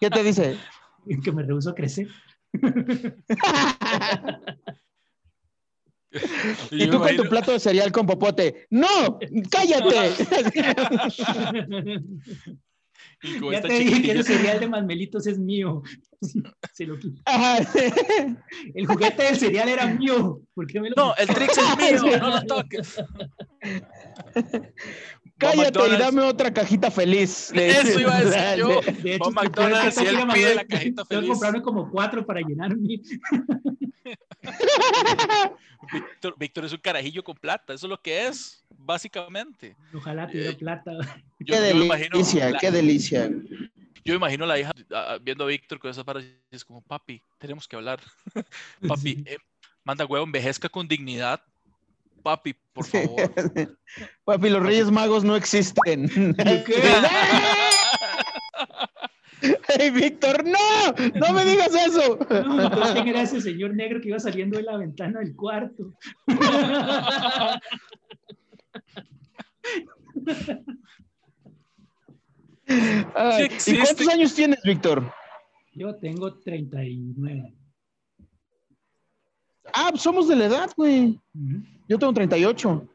[0.00, 0.56] ¿Qué te dice?
[1.24, 2.08] que me rehuso a crecer.
[6.70, 8.68] Y tú con tu plato de cereal con popote.
[8.70, 9.18] ¡No!
[9.50, 10.12] ¡Cállate!
[13.22, 15.82] Y con Ya esta te dije que chiquitilla- el cereal de Masmelitos es mío.
[16.74, 17.22] Se lo quito.
[17.24, 17.58] Ajá.
[18.74, 20.40] El juguete del cereal era mío.
[20.52, 22.96] ¿Por qué me lo No, el Trix es mío, no lo toques.
[25.36, 27.50] Cállate y dame otra cajita feliz.
[27.52, 28.80] Eso iba a decir yo.
[29.02, 31.08] De hecho, McDonald's que y tengo que ir él a pide Manuel, la cajita Tengo
[31.08, 31.30] que feliz.
[31.30, 33.00] comprarme como cuatro para llenarme.
[35.92, 39.76] Víctor, Víctor es un carajillo con plata, eso es lo que es, básicamente.
[39.94, 40.92] Ojalá tuviera Eh, plata.
[41.40, 43.28] Yo, Qué yo delicia, la- qué delicia.
[43.28, 46.20] yo me imagino la hija ah, viendo a Víctor con esa para
[46.50, 48.00] es como, papi, tenemos que hablar.
[48.88, 49.24] Papi, Sí.
[49.26, 49.36] eh,
[49.84, 51.42] manda huevo, envejezca con dignidad.
[52.24, 53.20] Papi, por favor.
[54.24, 56.08] Papi, los Reyes Magos no existen.
[56.08, 56.64] ¿Qué?
[59.78, 60.58] ¡Ey, Víctor, no!
[61.16, 62.18] ¡No me digas eso!
[62.30, 65.92] No, entonces, ¿quién era ese señor negro que iba saliendo de la ventana del cuarto?
[73.14, 75.12] Ay, ¿Y cuántos años tienes, Víctor?
[75.74, 77.52] Yo tengo 39.
[79.74, 81.18] Ah, pues somos de la edad, güey.
[81.88, 82.88] Yo tengo 38.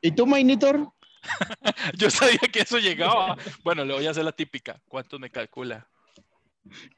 [0.00, 0.88] ¿Y tú, Mainitor?
[1.98, 3.36] Yo sabía que eso llegaba.
[3.64, 4.80] Bueno, le voy a hacer la típica.
[4.88, 5.88] ¿Cuánto me calcula?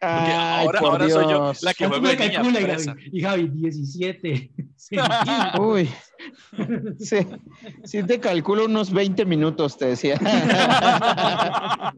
[0.01, 2.77] Ay, ahora, por ahora soy yo la que ¿Cuánto juego me de niña.
[2.77, 3.11] Gaby?
[3.13, 4.51] Y Javi, 17.
[4.77, 5.59] centímetros.
[5.59, 5.91] Uy.
[6.99, 7.19] Sí,
[7.85, 10.19] sí te calculo unos 20 minutos, te decía.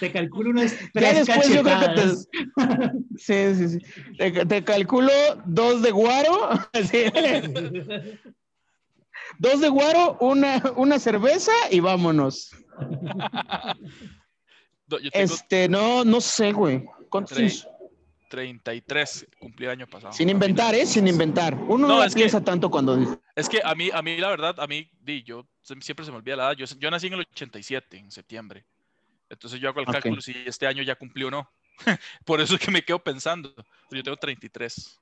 [0.00, 1.94] Te calculo unas tres después yo creo que te...
[1.94, 2.28] cachetadas.
[3.18, 3.78] Sí, sí, sí.
[4.16, 5.12] Te, te calculo
[5.44, 6.50] dos de guaro.
[6.90, 7.04] Sí.
[9.38, 12.50] Dos de guaro, una, una cerveza y vámonos.
[14.90, 16.84] No, Yo tengo Este, no, no sé, güey.
[17.08, 17.62] ¿Cuántos Tres.
[17.62, 17.80] tienes?
[18.30, 20.12] 33, cumplí el año pasado.
[20.12, 20.86] Sin inventar, ¿eh?
[20.86, 21.54] Sin inventar.
[21.54, 23.18] Uno No, no, es que- piensa tanto cuando dice.
[23.34, 25.46] Es que a mí, a mí la verdad, a mí, di, yo
[25.80, 26.56] siempre se me olvida la edad.
[26.56, 28.64] Yo, yo nací en el 87, en septiembre.
[29.28, 31.50] Entonces yo hago el cálculo si este año ya cumplí o no.
[32.24, 33.52] Por eso es que me quedo pensando.
[33.90, 34.96] Yo tengo 33.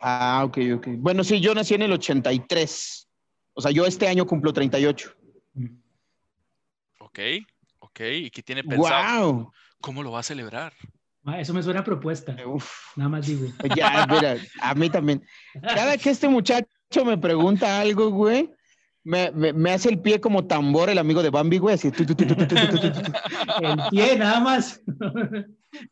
[0.00, 0.86] Ah, ok, ok.
[0.98, 3.08] Bueno, sí, yo nací en el 83.
[3.54, 5.14] O sea, yo este año cumplo 38.
[7.00, 7.18] Ok,
[7.96, 8.06] ¿ok?
[8.12, 9.52] Y que tiene pensado wow.
[9.80, 10.72] cómo lo va a celebrar.
[11.38, 12.36] Eso me suena a propuesta.
[12.94, 13.48] Nada más digo.
[13.76, 15.24] Ya, mira, a mí también.
[15.60, 16.66] Cada que este muchacho
[17.04, 18.48] me pregunta algo, güey,
[19.02, 21.88] me, me, hace el pie como tambor el amigo de Bambi, güey, así.
[21.88, 21.94] El
[23.90, 24.80] pie, nada más.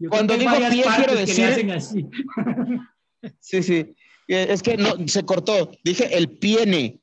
[0.08, 1.46] Cuando digo pie, quiero decir.
[1.46, 2.08] Hacen así.
[3.40, 3.96] Sí, sí.
[4.28, 5.72] Es que no, se cortó.
[5.82, 7.00] Dije el piene.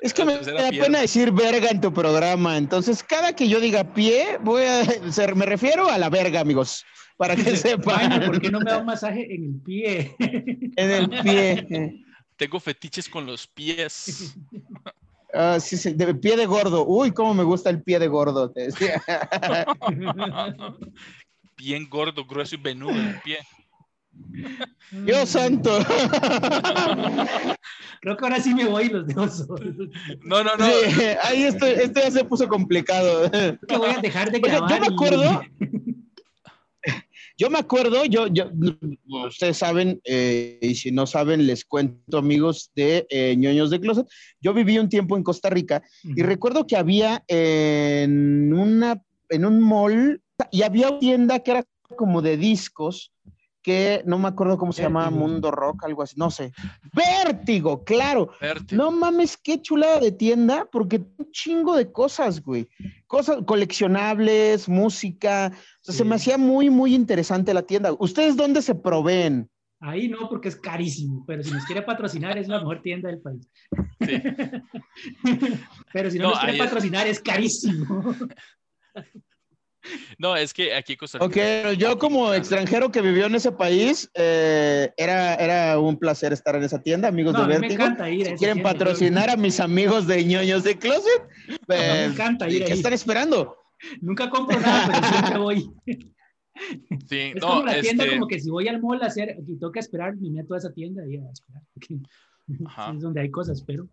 [0.00, 0.84] Es que me, da pierna.
[0.86, 2.56] pena decir verga en tu programa.
[2.56, 4.84] Entonces, cada que yo diga pie, voy a.
[5.12, 6.84] se- me refiero a la verga, amigos.
[7.16, 8.24] Para que sepan.
[8.26, 10.14] ¿por qué no me da un masaje en el pie?
[10.76, 12.04] En el pie.
[12.36, 14.34] Tengo fetiches con los pies.
[15.34, 16.84] Ah, sí, sí, de pie de gordo.
[16.86, 18.50] Uy, cómo me gusta el pie de gordo.
[18.50, 19.02] Te decía.
[21.56, 23.38] Bien gordo, grueso y venudo el pie.
[25.04, 25.78] Dios santo.
[28.00, 29.88] Creo que ahora sí me voy y los dejo solos.
[30.24, 30.66] No, no, no.
[30.66, 33.30] Sí, ahí esto, esto ya se puso complicado.
[33.30, 34.70] Que voy a dejar de grabar.
[34.70, 35.42] yo me y- acuerdo.
[37.38, 38.50] Yo me acuerdo, yo, yo,
[39.26, 44.06] ustedes saben, eh, y si no saben, les cuento, amigos de eh, ñoños de closet.
[44.40, 49.60] Yo viví un tiempo en Costa Rica y recuerdo que había en una, en un
[49.60, 51.64] mall, y había una tienda que era
[51.96, 53.12] como de discos,
[53.62, 55.26] que no me acuerdo cómo se llamaba, Vértigo.
[55.28, 56.52] Mundo Rock, algo así, no sé.
[56.92, 58.30] Vértigo, claro.
[58.40, 58.82] Vértigo.
[58.82, 62.68] No mames, qué chulada de tienda, porque un chingo de cosas, güey.
[63.06, 65.52] Cosas coleccionables, música.
[65.54, 67.92] O sea, se me hacía muy, muy interesante la tienda.
[67.98, 69.48] ¿Ustedes dónde se proveen?
[69.84, 73.20] Ahí no, porque es carísimo, pero si nos quiere patrocinar es la mejor tienda del
[73.20, 73.48] país.
[74.00, 74.22] Sí.
[75.92, 78.14] Pero si no, No, nos quiere ahí es- patrocinar es carísimo.
[80.18, 81.70] No, es que aquí Costa Rica.
[81.70, 86.54] Ok, yo como extranjero que vivió en ese país, eh, era, era un placer estar
[86.54, 87.74] en esa tienda, amigos No, a de Vértigo.
[87.82, 91.28] encanta ir Si quieren tienda, patrocinar a mis amigos de ñoños de closet,
[91.68, 92.78] me eh, encanta ir ¿qué ahí.
[92.78, 93.56] están esperando?
[94.00, 95.70] Nunca compro nada, pero siempre voy.
[97.08, 99.36] Sí, Es no, como la tienda, este, como que si voy al mall a hacer,
[99.48, 101.62] y tengo que esperar, me meto a esa tienda y a esperar.
[101.72, 101.96] porque
[102.66, 102.92] Ajá.
[102.96, 103.88] Es donde hay cosas, pero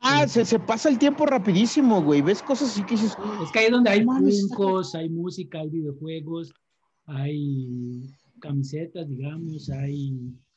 [0.00, 2.22] Ah, se, se pasa el tiempo rapidísimo, güey.
[2.22, 5.68] Ves cosas así que dices, es que ahí es donde hay funcos, hay música, hay
[5.70, 6.52] videojuegos,
[7.06, 8.02] hay
[8.40, 10.12] camisetas, digamos, hay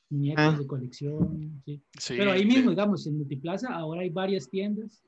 [0.09, 0.57] muñecos Ah.
[0.57, 1.81] de colección, sí.
[1.99, 2.47] sí, Pero ahí sí.
[2.47, 5.03] mismo, digamos, en Multiplaza ahora hay varias tiendas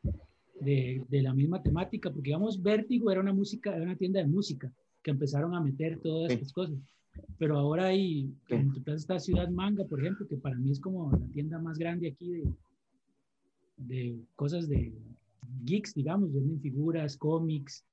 [0.60, 4.28] de, de la misma temática, porque digamos, Vértigo era una música, era una tienda de
[4.28, 4.72] música,
[5.03, 6.34] que empezaron a meter todas Sí.
[6.36, 6.78] estas cosas.
[7.39, 8.53] Pero ahora hay, Sí.
[8.55, 11.78] en Multiplaza está Ciudad Manga, por ejemplo, que para mí es como la tienda más
[11.80, 12.43] grande aquí de,
[13.78, 14.94] de cosas de,
[15.64, 17.86] geeks, digamos, venden figuras, cómics.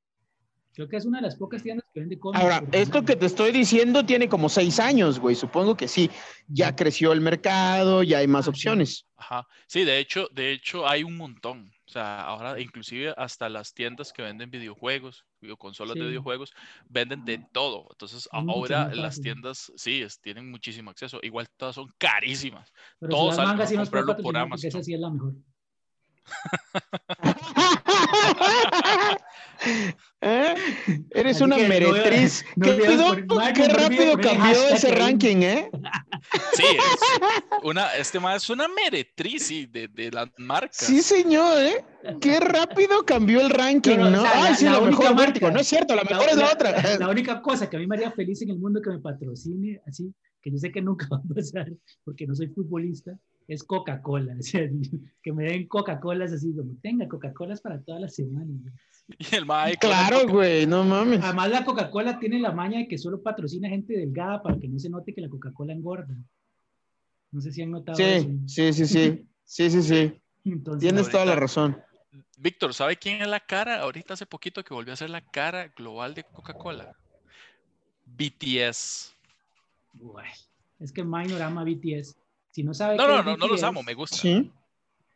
[0.73, 2.43] Creo que es una de las pocas tiendas que vende cómics.
[2.43, 5.37] Ahora, esto no- que te estoy diciendo tiene como seis años, güey.
[5.37, 6.11] Supongo que sí.
[6.49, 9.07] Ya creció el mercado, ya hay más Ah, opciones.
[9.17, 9.47] Ajá.
[9.69, 11.71] Sí, de hecho, de hecho hay un montón.
[11.87, 15.25] O sea, ahora inclusive hasta las tiendas que venden videojuegos,
[15.59, 16.07] consolas de Sí.
[16.09, 16.53] videojuegos,
[16.89, 17.87] venden de todo.
[17.93, 21.21] Entonces, Es mucho ahora las tiendas, sí, es- tienen muchísimo acceso.
[21.23, 22.73] Igual todas son carísimas.
[22.99, 24.69] Pero todos si las salen mangas a comprarlo por Amazon.
[24.69, 25.35] esa sí es la mejor.
[30.21, 30.55] ¿Eh?
[31.11, 32.45] Eres Así una meretriz.
[32.57, 35.71] no ¿Qué, no rápido cambió ese ranking, ¿eh?
[36.55, 37.01] Sí, es
[37.63, 40.77] una, este más es una meretriz sí, de, de las marcas.
[40.77, 41.85] Sí, señor, ¿eh?
[42.21, 44.23] Qué rápido cambió el ranking, o ¿no?
[44.23, 45.51] sea, Ay, la- sí, la la, única mejor marca- vértigo.
[45.51, 46.97] No es cierto, la mejor es la otra.
[46.99, 49.81] La única cosa que a mí me haría feliz en el mundo que me patrocine,
[49.87, 50.13] así,
[50.43, 51.67] que yo sé que nunca va a pasar
[52.05, 53.13] porque no soy futbolista,
[53.49, 54.37] es Coca-Cola.
[54.39, 54.69] O sea,
[55.23, 58.53] que me den Coca-Colas así, como tenga Coca-Colas para toda la semana.
[59.19, 61.23] Y el la Claro, güey, no mames.
[61.23, 64.79] Además, la Coca-Cola tiene la maña de que solo patrocina gente delgada para que no
[64.79, 66.17] se note que la Coca-Cola engorda.
[67.31, 68.29] No sé si han notado eso.
[68.47, 69.29] Sí, sí, sí, sí.
[69.45, 70.23] Sí, sí, sí.
[70.45, 71.77] Entonces, Tienes toda la razón.
[72.39, 73.81] Víctor, ¿sabe quién es la cara?
[73.81, 76.97] Ahorita hace poquito que volvió a ser la cara global de Coca-Cola.
[78.07, 79.15] BTS.
[80.01, 80.23] Uy,
[80.81, 82.17] es que Minor ama BTS.
[82.55, 84.17] Si no sabe No, no, es no, no los amo, me gusta.
[84.17, 84.49] Sí.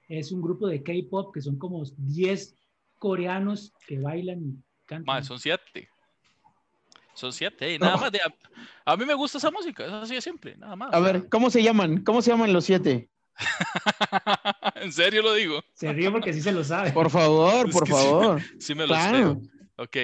[0.08, 2.56] es un grupo de K-pop que son como 10
[2.98, 5.04] coreanos que bailan y cantan.
[5.04, 5.88] Mae, son siete.
[7.14, 7.74] Son siete.
[7.74, 8.18] y nada más de.
[8.18, 10.92] A, a mí me gusta esa música, es así de simple, nada más.
[10.92, 12.02] A ver, ¿cómo se llaman?
[12.02, 13.08] ¿Cómo se llaman los siete?
[14.74, 15.62] en serio lo digo.
[15.74, 16.90] Se ríe porque sí se lo sabe.
[16.90, 17.98] Por favor, Es por que sí.
[17.98, 18.42] favor.
[18.58, 19.40] Sí me lo Claro.
[19.40, 19.48] sé.
[19.76, 19.96] Ok.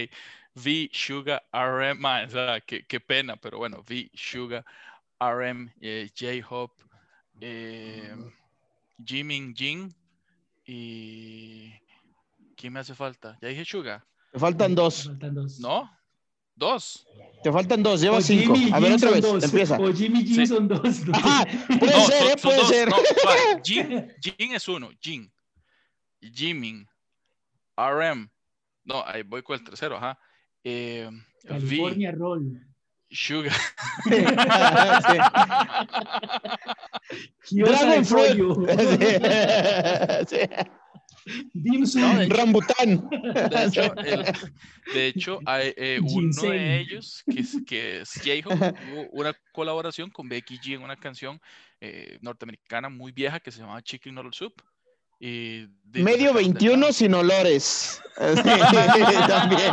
[0.55, 2.05] V, Sugar, RM.
[2.26, 3.78] o sea, qué, qué pena, pero bueno.
[3.89, 4.64] V, Sugar,
[5.18, 6.84] RM, eh, J-Hope,
[7.41, 8.14] eh,
[9.05, 9.95] Jimin Jin
[10.66, 11.72] y.
[12.57, 13.37] ¿Quién me hace falta?
[13.43, 14.05] Ya dije Sugar.
[14.32, 15.05] Te faltan dos.
[15.05, 15.61] Faltan dos.
[15.61, 15.91] ¿No?
[16.57, 17.07] Dos.
[17.43, 18.55] Te faltan dos, lleva O cinco.
[18.55, 19.45] Jimmy A ver, Jin otra son vez, dos.
[19.45, 19.78] empieza.
[19.78, 20.47] O Jimmy Jin Sí.
[20.47, 21.07] son dos.
[21.07, 21.14] ¿no?
[21.16, 21.45] Ajá,
[21.80, 22.35] puede No, ser, son- ¿eh?
[22.39, 22.89] son Puede ser.
[22.89, 22.97] No.
[23.64, 24.91] Jin, Jin es uno.
[25.01, 25.30] Jin.
[26.20, 26.87] Jimin.
[27.76, 28.30] RM.
[28.85, 30.18] No, ahí voy con el tercero, ajá.
[30.62, 32.66] Eh, v, California Roll.
[33.15, 33.53] Sugar.
[37.45, 37.61] Sí.
[37.61, 38.39] Dragon de Fruit.
[40.29, 40.39] Sí.
[41.55, 42.03] Dim Sum.
[42.03, 43.09] No, de hecho- Rambután.
[43.09, 44.25] De hecho, el-
[44.95, 46.51] de hecho, hay, eh, uno Ginseng.
[46.51, 50.97] de ellos, que es, que es J-Hope, tuvo una colaboración con Becky G en una
[50.97, 51.41] canción
[51.81, 54.53] eh, norteamericana muy vieja que se llamaba Chicken Noodle Soup.
[55.19, 58.03] Y de- Medio sacaron del 21 sin olores.
[58.19, 58.43] Sí,
[59.29, 59.73] también.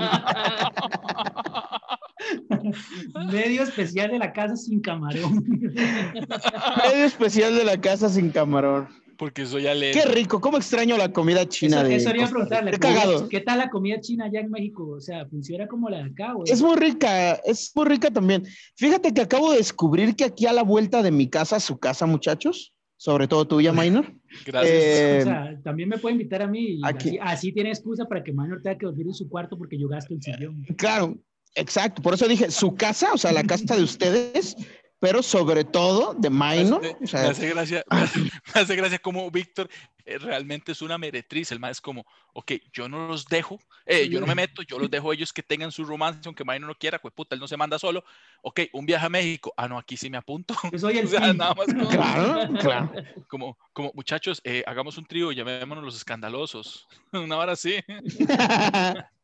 [3.32, 5.44] Medio especial de la casa sin camarón.
[5.74, 8.88] Medio especial de la casa sin camarón.
[9.18, 9.92] Porque soy ale.
[9.92, 12.72] Qué rico, cómo extraño la comida china Eso, de eso haría preguntarle.
[12.72, 13.30] Qué cagado.
[13.30, 14.88] ¿Qué tal la comida china allá en México?
[14.88, 16.34] O sea, ¿funciona como la de acá?
[16.34, 16.52] güey?
[16.52, 18.44] Es muy rica, es muy rica también.
[18.76, 22.08] Fíjate que acabo de descubrir que aquí a la vuelta de mi casa, su casa,
[22.08, 24.12] muchachos, sobre todo tuya, Minor.
[24.46, 24.74] Gracias.
[24.74, 26.80] eh, O sea, también me puede invitar a mí.
[26.80, 29.56] y aquí- así, así tiene excusa para que Manuel tenga que dormir en su cuarto
[29.56, 30.64] porque yo gasto el sillón.
[30.78, 31.16] Claro,
[31.56, 32.02] exacto.
[32.02, 34.56] Por eso dije su casa, o sea, la casa de ustedes,
[35.00, 36.82] pero sobre todo de Minor.
[36.82, 39.70] me, O me sea, hace gracia, me hace, me hace gracia como Víctor
[40.06, 41.52] eh, realmente es una meretriz.
[41.52, 44.80] El más es como, ok, yo no los dejo, eh, yo no me meto, yo
[44.80, 47.48] los dejo ellos que tengan su romance, aunque Minor no quiera, pues puta, él no
[47.48, 48.04] se manda solo.
[48.42, 49.54] Ok, un viaje a México.
[49.58, 50.56] Ah, no, aquí sí me apunto.
[50.72, 52.92] Yo soy el O sea, nada más como, claro, claro.
[53.28, 56.88] como, como, muchachos, eh, hagamos un trío, llamémonos los escandalosos.
[57.12, 57.76] Una hora así.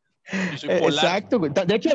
[0.52, 1.04] Yo soy Eh, polar.
[1.04, 1.52] Exacto, güey.
[1.66, 1.90] De hecho,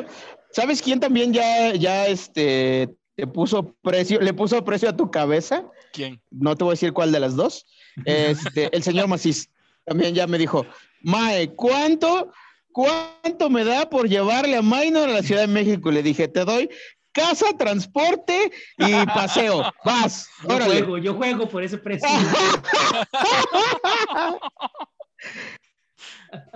[0.50, 5.64] ¿sabes quién también ya, ya este, te puso precio, le puso precio a tu cabeza?
[5.92, 6.20] ¿Quién?
[6.30, 7.66] No te voy a decir cuál de las dos.
[8.04, 9.48] Este, el señor Macís
[9.84, 10.66] también ya me dijo,
[11.02, 12.32] Mae, ¿cuánto,
[12.72, 15.90] cuánto me da por llevarle a Minor a la Ciudad de México?
[15.90, 16.68] Y le dije, te doy
[17.12, 19.62] casa, transporte y paseo.
[19.84, 20.78] Vas, Yo órale.
[20.82, 22.08] juego, yo juego por ese precio.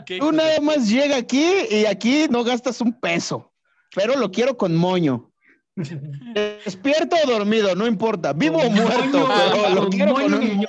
[0.07, 3.53] ¿Qué hijo Tú nada más llega aquí y aquí no gastas un peso,
[3.95, 5.31] pero lo quiero con moño.
[5.75, 8.33] Despierto o dormido, no importa.
[8.33, 10.67] Vivo o muerto, moño, pero lo quiero moño con un.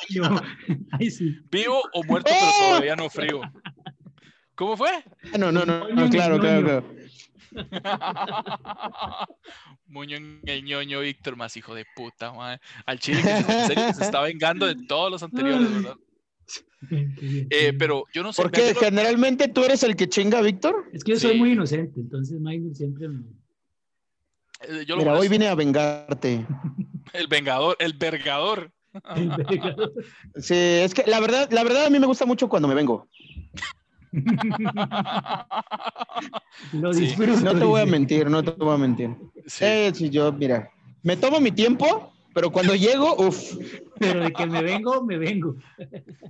[0.91, 1.36] Ay, sí.
[1.49, 2.68] ¿Vivo o muerto, pero ¡Oh!
[2.70, 3.41] todavía no frío?
[4.55, 4.89] ¿Cómo fue?
[5.34, 6.86] Ah, No, no, no, Moño no, claro, claro, claro.
[9.88, 12.60] Muño en el ñoño, Víctor, más hijo de puta, madre.
[12.86, 15.95] Al chile que se, en serio que se está vengando de todos los anteriores, ¿verdad?
[16.91, 18.41] Eh, pero yo no sé.
[18.41, 20.86] Porque generalmente tú eres el que chinga, Víctor.
[20.93, 21.38] Es que yo soy Sí.
[21.39, 23.20] muy inocente, entonces Maynard siempre me...
[24.62, 26.45] eh, yo lo Mira, hoy vine a vengarte.
[27.14, 28.72] El vengador, el vergador.
[29.16, 29.93] el vergador.
[30.36, 33.08] Sí, es que la verdad, la verdad a mí me gusta mucho cuando me vengo.
[36.74, 37.02] Lo Sí.
[37.02, 37.41] disfruto.
[37.41, 39.10] No te voy a mentir, no te voy a mentir.
[39.47, 39.66] Sí.
[39.66, 40.70] Eh, si yo, mira,
[41.04, 43.55] me tomo mi tiempo, pero cuando llego, uff,
[43.99, 45.55] Pero de que me vengo, me vengo.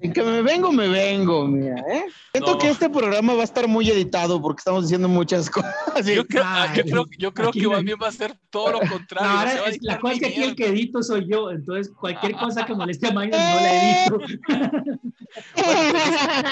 [0.02, 2.06] en que me vengo, me vengo, mira, ¿eh?
[2.32, 2.58] Siento No.
[2.58, 6.06] que este programa va a estar muy editado porque estamos diciendo muchas cosas.
[6.06, 8.34] Yo creo, ah, yo creo, yo creo aquí que no- más bien va a ser
[8.50, 9.30] todo lo No, contrario.
[9.30, 12.34] ahora se va a es- la cosa aquí el que edito soy yo, entonces cualquier
[12.38, 14.20] cosa que moleste a Mayo no la edito.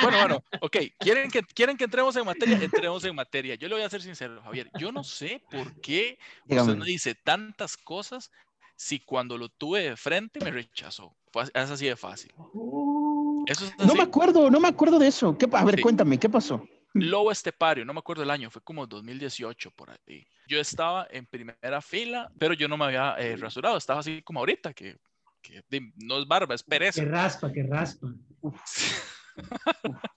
[0.04, 0.78] Bueno, bueno, ok.
[1.00, 2.60] ¿Quieren que, ¿Quieren que entremos en materia?
[2.62, 3.56] Entremos en materia.
[3.56, 4.70] Yo le voy a ser sincero, Javier.
[4.80, 6.68] Yo no sé por qué Dígame.
[6.74, 8.32] usted me dice tantas cosas
[8.78, 11.14] si cuando lo tuve de frente me rechazó.
[11.54, 12.32] Es así de fácil.
[13.48, 15.38] Eso es No me acuerdo, no me acuerdo de eso.
[15.38, 15.82] ¿Qué, a ver, Sí.
[15.82, 16.66] cuéntame, ¿qué pasó?
[16.94, 20.26] Lobo Estepario, no me acuerdo el año, fue como 2018 por ahí.
[20.48, 24.40] Yo estaba en primera fila, pero yo no me había eh, rasurado, estaba así como
[24.40, 24.98] ahorita, que,
[25.42, 25.62] que
[25.98, 27.04] no es barba, es pereza.
[27.04, 28.08] Que raspa, que raspa.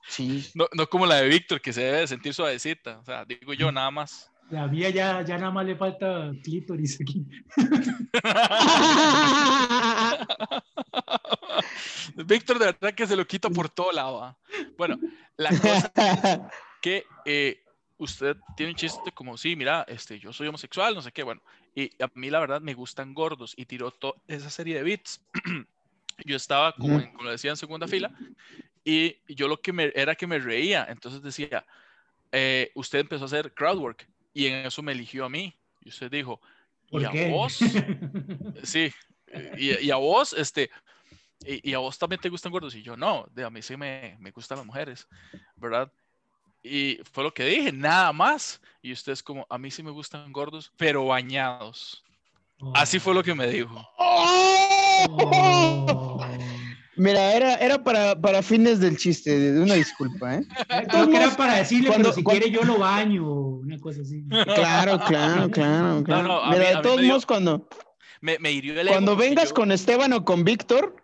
[0.09, 0.49] Sí.
[0.55, 3.53] No, no como la de Víctor, que se debe de sentir suavecita, o sea, digo
[3.53, 4.30] yo nada más.
[4.51, 7.25] La mía ya, ya nada más le falta clítoris aquí.
[12.27, 14.23] Víctor, de verdad que se lo quito por todo lado.
[14.25, 14.37] ¿ah?
[14.77, 14.99] Bueno,
[15.37, 16.51] la cosa
[16.83, 17.63] que eh,
[17.99, 21.41] usted tiene un chiste como, sí, mira, este, yo soy homosexual, no sé qué, bueno,
[21.75, 25.21] y a mí la verdad me gustan gordos y tiró toda esa serie de beats.
[26.27, 28.11] yo estaba, como, en- como decía, en segunda fila
[28.85, 31.65] y yo lo que me, era que me reía, entonces decía,
[32.33, 35.55] eh, usted empezó a hacer crowdwork y en eso me eligió a mí.
[35.81, 36.41] Y usted dijo,
[36.89, 37.31] ¿y ¿Por a qué?
[37.31, 37.59] vos?
[38.65, 38.93] Sí,
[39.57, 40.71] y, y a vos, este,
[41.45, 42.75] y, y a vos también te gustan gordos.
[42.75, 45.09] Y yo, no, de a mí sí me, me gustan las mujeres,
[45.57, 45.91] ¿verdad?
[46.63, 48.61] Y fue lo que dije, nada más.
[48.83, 52.05] Y usted es como, a mí sí me gustan gordos, pero bañados.
[52.75, 53.89] Así fue lo que me dijo.
[53.97, 56.21] Oh.
[56.97, 60.43] Mira, era, era para, para fines del chiste, de una disculpa, ¿eh?
[60.89, 64.03] Creo que era para decirle, Cuando- pero si cuando- quiere yo lo baño, una cosa
[64.03, 64.25] así.
[64.29, 66.23] Claro, claro, claro, claro.
[66.29, 67.69] no, Mira, mí- de todos modos, cuando,
[68.21, 70.97] Me, me hirió el cuando vengas yo- con Esteban o con Víctor,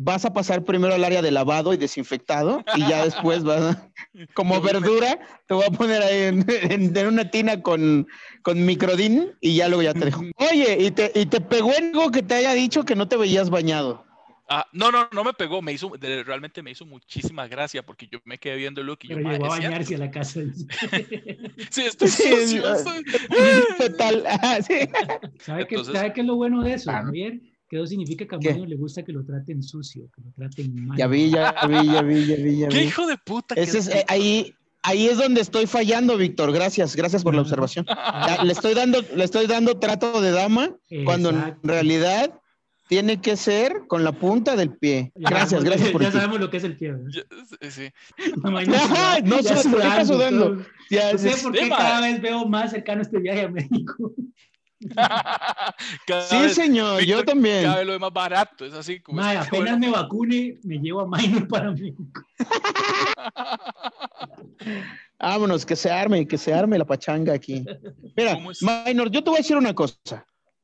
[0.00, 3.90] vas a pasar primero al área de lavado y desinfectado y ya después vas a,
[4.34, 8.06] como verdura, te voy a poner ahí en, en- en una tina con,
[8.42, 10.22] con microdín y ya luego ya te dejo.
[10.36, 13.50] Oye, ¿y te, ¿y te pegó algo que te haya dicho que no te veías
[13.50, 14.04] bañado?
[14.50, 18.08] Ah, no, no, no me pegó, me hizo, de- realmente me hizo muchísima gracia porque
[18.10, 19.70] yo me quedé viendo el look y yo, Pero "Ma, llegó a es cierto".
[19.72, 20.40] bañarse a la casa.
[21.70, 23.04] Sí, estoy Sí, sucio, ah, estoy-
[23.78, 24.24] Total.
[24.26, 24.74] ah, sí.
[25.40, 27.06] ¿Sabe, qué, Entonces- ¿Sabe qué es lo bueno de eso, Claro.
[27.06, 27.40] Javier?
[27.68, 28.48] Que eso significa que a ¿Qué?
[28.50, 30.96] Mario le gusta que lo traten sucio, que lo traten mal.
[30.96, 32.84] Ya vi, ya vi, ya vi, ya vi, ya ¿Qué vi.
[32.84, 33.54] hijo de puta?
[33.54, 36.50] que Ese es, es eh, ahí, ahí es donde estoy fallando, Víctor.
[36.52, 37.42] Gracias, gracias por la Ah.
[37.42, 37.84] observación.
[38.44, 40.70] Le estoy dando, le estoy dando trato de dama
[41.04, 41.60] cuando en Exacto.
[41.68, 42.40] realidad
[42.88, 45.12] tiene que ser con la punta del pie.
[45.14, 46.94] Gracias, gracias por Ya sabemos lo que es el pie.
[47.60, 47.90] Ya- sí.
[48.42, 50.64] No, ya no sé por qué está sudando.
[50.90, 54.12] Ya, No sé por qué cada vez veo más cercano este viaje a México.
[56.06, 57.64] Cada sí, vez- señor, yo también.
[57.64, 59.20] Cada vez lo es más barato, es así como.
[59.20, 62.22] Que, apenas bueno, me vacune, me llevo a Minor para México.
[65.18, 67.64] Vámonos, que se arme, que se arme la pachanga aquí.
[68.16, 68.38] Mira.
[68.86, 69.96] Minor, yo te voy a decir una cosa.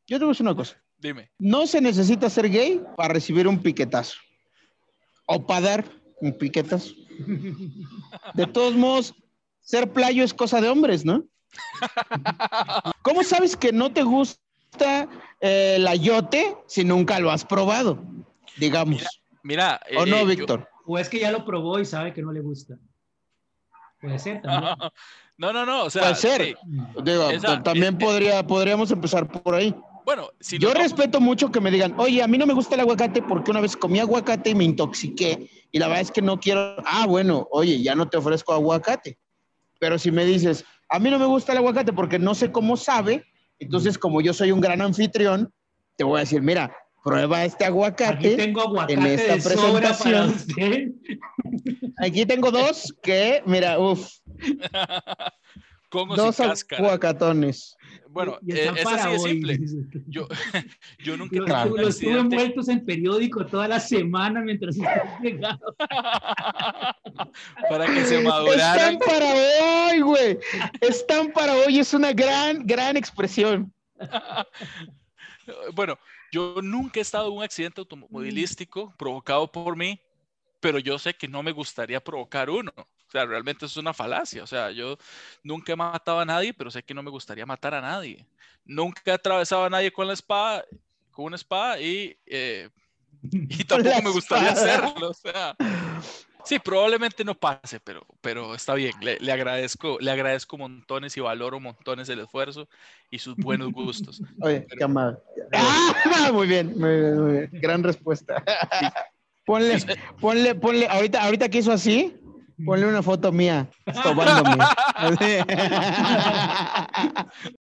[0.07, 0.81] Yo te voy a decir una cosa.
[1.05, 1.31] Dime.
[1.39, 4.17] No se necesita ser gay para recibir un piquetazo.
[5.27, 5.85] O para dar
[6.23, 6.95] un piquetazo.
[8.35, 9.15] De todos modos,
[9.61, 11.23] ser playo es cosa de hombres, ¿no?
[13.03, 15.07] ¿Cómo sabes que no te gusta
[15.43, 18.03] eh, el ayote si nunca lo has probado?
[18.57, 19.05] Digamos.
[19.43, 19.79] Mira.
[19.99, 20.69] ¿O eh, no, yo- Víctor?
[20.87, 22.77] O es que ya lo probó y sabe que no le gusta.
[24.01, 24.75] Puede ser también.
[25.37, 25.83] No, no, no.
[25.83, 26.45] O sea, Puede ser.
[26.45, 26.55] sí.
[27.03, 29.75] Digo, Esa- también eh, podría, podríamos empezar por ahí.
[30.05, 32.83] Bueno, si Yo respeto mucho que me digan, oye, a mí no me gusta el
[32.83, 36.39] aguacate porque una vez comí aguacate y me intoxiqué y la verdad es que no
[36.39, 39.19] quiero, ah, bueno, oye, ya no te ofrezco aguacate.
[39.81, 42.77] Pero si me dices, a mí no me gusta el aguacate porque no sé cómo
[42.77, 43.25] sabe,
[43.59, 45.53] entonces como yo soy un gran anfitrión,
[45.97, 48.37] te voy a decir, mira, prueba este Aquí aguacate.
[48.37, 50.89] tengo aguacate en esta de sobra para usted.
[51.99, 54.11] Aquí tengo dos que, mira, uff,
[56.17, 56.83] dos cáscara.
[56.83, 57.77] aguacatones.
[58.15, 59.59] Bueno, eh, es así de simple.
[60.07, 60.29] Yo,
[61.05, 65.19] yo nunca he Los, un los tuve envueltos en periódico toda la semana mientras estaba
[67.69, 68.95] para que se maduraran.
[68.95, 70.39] Están para hoy, güey.
[70.81, 73.73] Están para hoy, es una gran, gran expresión.
[75.75, 75.99] Bueno,
[76.33, 80.01] yo nunca he estado en un accidente automovilístico provocado por mí,
[80.59, 82.73] pero yo sé que no me gustaría provocar uno.
[83.15, 84.43] Sea, realmente es una falacia.
[84.43, 84.99] O sea, yo
[85.45, 88.27] nunca he matado a nadie, pero sé que no me gustaría matar a nadie.
[88.65, 90.65] Nunca he atravesado a nadie con la espada,
[91.13, 92.69] con una espada y, eh,
[93.23, 95.11] y tampoco me gustaría hacerlo.
[95.11, 95.55] O sea,
[96.45, 98.93] Sí, probablemente no pase, pero, pero está bien.
[99.01, 102.69] Le, le, agradezco, le agradezco montones y valoro montones el esfuerzo
[103.11, 104.21] y sus buenos gustos.
[104.43, 104.79] Oye, pero...
[104.79, 105.19] qué amable.
[105.53, 107.51] Ah, muy bien, muy bien, muy bien.
[107.53, 108.43] Gran respuesta.
[109.47, 109.79] Ponle,
[110.21, 112.17] ponle, ponle, ahorita, ahorita que hizo así,
[112.65, 114.65] ponle una foto mía, estobándome.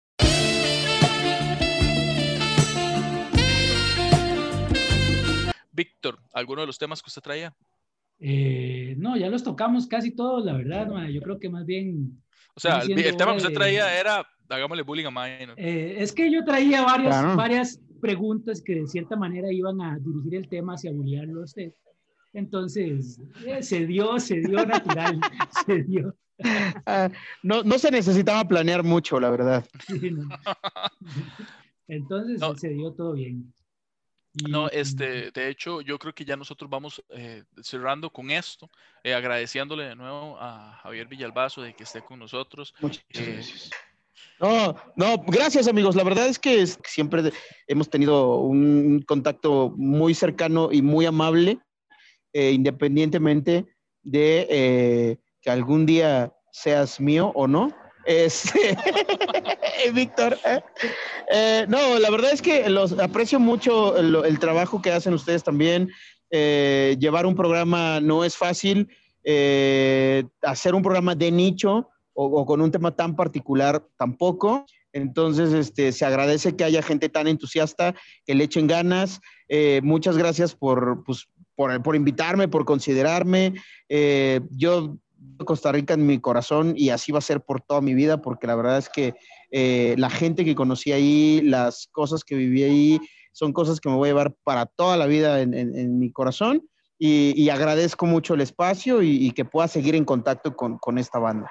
[5.73, 7.55] Víctor, ¿alguno de los temas que usted traía?
[8.19, 11.11] Eh, no, ya los tocamos casi todos, la verdad, man.
[11.11, 12.23] yo creo que más bien...
[12.55, 15.47] O sea, el, el, tema que usted traía era, hagámosle bullying a Mine.
[15.47, 15.55] ¿no?
[15.57, 17.37] Eh, es que yo traía varias, claro.
[17.37, 21.73] varias preguntas que de cierta manera iban a dirigir el tema hacia bullearlo a usted.
[22.33, 25.21] Entonces, eh, se dio, se dio natural,
[25.67, 26.15] se dio.
[26.39, 27.13] Uh,
[27.43, 29.67] no, no se necesitaba planear mucho, la verdad.
[29.87, 30.29] Sí, no.
[31.89, 32.57] Entonces, no.
[32.57, 33.53] se dio todo bien.
[34.49, 38.71] No, este, de hecho, yo creo que ya nosotros vamos eh, cerrando con esto,
[39.03, 42.73] eh, agradeciéndole de nuevo a Javier Villalbazo de que esté con nosotros.
[42.81, 43.71] Muchas gracias.
[44.39, 45.97] No, no, gracias amigos.
[45.97, 47.33] La verdad es que siempre
[47.67, 51.59] hemos tenido un contacto muy cercano y muy amable,
[52.33, 53.67] eh, independientemente
[54.03, 57.75] de eh, que algún día seas mío o no.
[58.07, 58.77] Este,
[59.95, 60.39] Víctor.
[60.45, 60.61] ¿eh?
[61.33, 65.91] Eh, no, la verdad es que los aprecio mucho el, trabajo que hacen ustedes también.
[66.31, 68.89] Llevar un programa no es fácil.
[70.43, 74.65] hacer un programa de nicho o, o, con un tema tan particular tampoco.
[74.93, 77.95] Entonces, este, se agradece que haya gente tan entusiasta,
[78.27, 79.21] que le echen ganas.
[79.83, 81.29] muchas gracias por, pues,
[81.61, 83.53] por, por, invitarme, por considerarme.
[84.51, 84.97] yo
[85.45, 88.47] Costa Rica en mi corazón y así va a ser por toda mi vida, porque
[88.47, 89.15] la verdad es que
[89.51, 93.01] eh, la gente que conocí ahí, las cosas que viví ahí,
[93.33, 96.11] son cosas que me voy a llevar para toda la vida en, en, en mi
[96.11, 96.67] corazón
[96.99, 100.99] y, y, agradezco mucho el espacio y, y, que pueda seguir en contacto con, con
[100.99, 101.51] esta banda.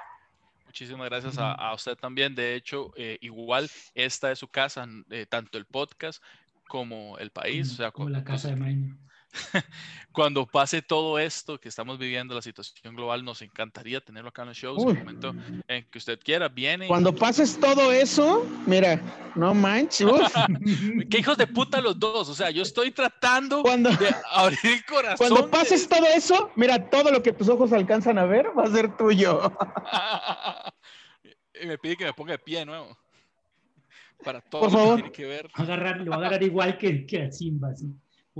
[0.66, 2.34] Muchísimas gracias a, a usted también.
[2.34, 6.22] De hecho, eh, igual esta es su casa, eh, tanto el podcast
[6.68, 7.68] como el país.
[7.68, 8.96] Como, o sea, como la casa de Maine.
[10.12, 14.48] cuando pase todo esto que estamos viviendo, la situación global, nos encantaría tenerlo acá en
[14.48, 14.82] los shows.
[14.82, 15.34] En el momento
[15.68, 16.88] en que usted quiera, viene.
[16.88, 19.00] Cuando pases todo eso, mira,
[19.34, 20.08] no manches.
[21.10, 22.28] Qué hijos de puta los dos.
[22.28, 25.28] O sea, yo estoy tratando cuando, de abrir el corazón.
[25.28, 25.96] Cuando pases de...
[25.96, 29.40] todo eso, mira, todo lo que tus ojos alcanzan a ver va a ser tuyo.
[31.62, 32.96] y me pide que me ponga de pie de nuevo.
[34.24, 34.96] Para todo Por favor.
[34.96, 35.50] que tiene que ver.
[35.54, 37.74] Agarrar, lo va a agarrar igual que, que a Simba.
[37.74, 37.86] ¿sí?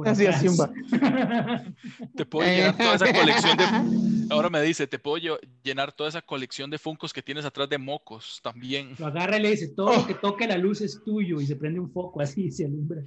[0.04, 0.70] Así es, Simba.
[2.16, 3.64] Te puedo llenar toda esa colección de.
[4.30, 7.78] Ahora me dice, te puedo llenar toda esa colección de funcos que tienes atrás de
[7.78, 8.94] mocos también.
[8.98, 11.56] Lo agarra y le dice: todo lo que toque la luz es tuyo y se
[11.56, 13.02] prende un foco así y se alumbra.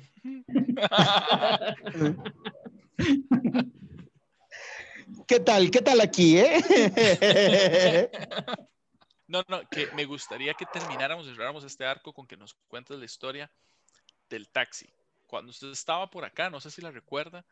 [5.26, 5.72] ¿Qué tal?
[5.72, 8.12] ¿Qué tal aquí, eh?
[9.28, 13.06] No, no, que me gustaría que termináramos, cerráramos este arco con que nos cuentes la
[13.06, 13.50] historia
[14.30, 14.90] del taxi
[15.34, 17.44] cuando usted estaba por acá, no sé si la recuerda,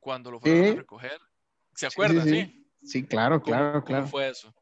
[0.00, 0.70] cuando lo fueron sí.
[0.72, 1.20] a recoger.
[1.76, 2.24] ¿Se acuerda?
[2.24, 3.06] Sí, sí, sí.
[3.06, 4.02] claro, claro, ¿Cómo, claro.
[4.02, 4.52] ¿Cómo fue eso?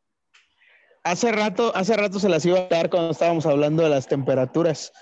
[1.04, 4.92] Hace rato, hace rato se las iba a dar cuando estábamos hablando de las temperaturas.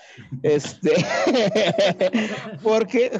[0.45, 0.95] Este,
[2.63, 3.19] porque,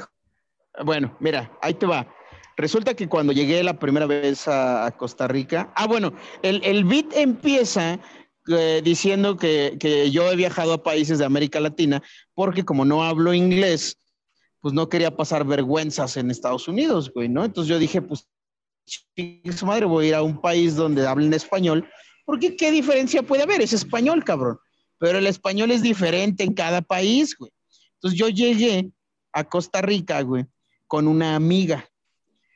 [0.85, 2.07] bueno, mira, ahí te va.
[2.55, 6.13] Resulta que cuando llegué la primera vez a, a Costa Rica, ah, bueno,
[6.43, 7.99] el, el beat empieza
[8.47, 12.01] eh, diciendo que, que, yo he viajado a países de América Latina
[12.33, 13.99] porque como no hablo inglés,
[14.63, 17.43] pues no quería pasar vergüenzas en Estados Unidos, güey, ¿no?
[17.43, 18.29] Entonces yo dije, pues,
[19.57, 21.85] su madre, voy a ir a un país donde hablen español,
[22.23, 23.61] porque ¿qué diferencia puede haber?
[23.61, 24.57] Es español, cabrón.
[24.99, 27.51] Pero el español es diferente en cada país, güey.
[27.95, 28.89] Entonces yo llegué
[29.33, 30.45] a Costa Rica, güey,
[30.87, 31.85] con una amiga.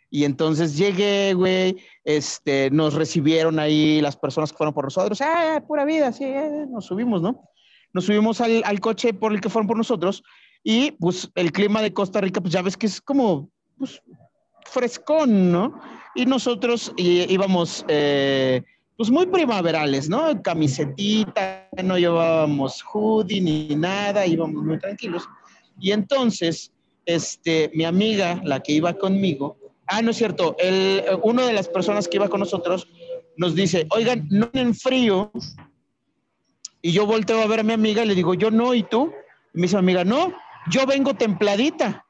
[0.10, 5.20] Y entonces llegué, güey, este, nos recibieron ahí las personas que fueron por nosotros.
[5.20, 7.44] Ah, pura vida, sí, eh, nos subimos, ¿no?
[7.92, 10.24] Nos subimos al, al coche por el que fueron por nosotros
[10.70, 14.02] y pues el clima de Costa Rica, pues ya ves que es como pues,
[14.66, 15.80] frescón, ¿no?
[16.14, 18.62] Y nosotros íbamos eh,
[18.98, 20.42] pues muy primaverales, ¿no?
[20.42, 25.24] Camisetita, no llevábamos hoodie ni nada, íbamos muy tranquilos.
[25.80, 26.74] Y entonces,
[27.06, 31.70] este, mi amiga, la que iba conmigo, ah, no es cierto, el, uno de las
[31.70, 32.90] personas que iba con nosotros
[33.38, 35.32] nos dice, oigan, no en frío.
[36.82, 39.14] Y yo volteo a ver a mi amiga y le digo, yo no, ¿y tú?
[39.54, 40.34] Y me dice mi amiga, no,
[40.70, 42.06] yo vengo templadita.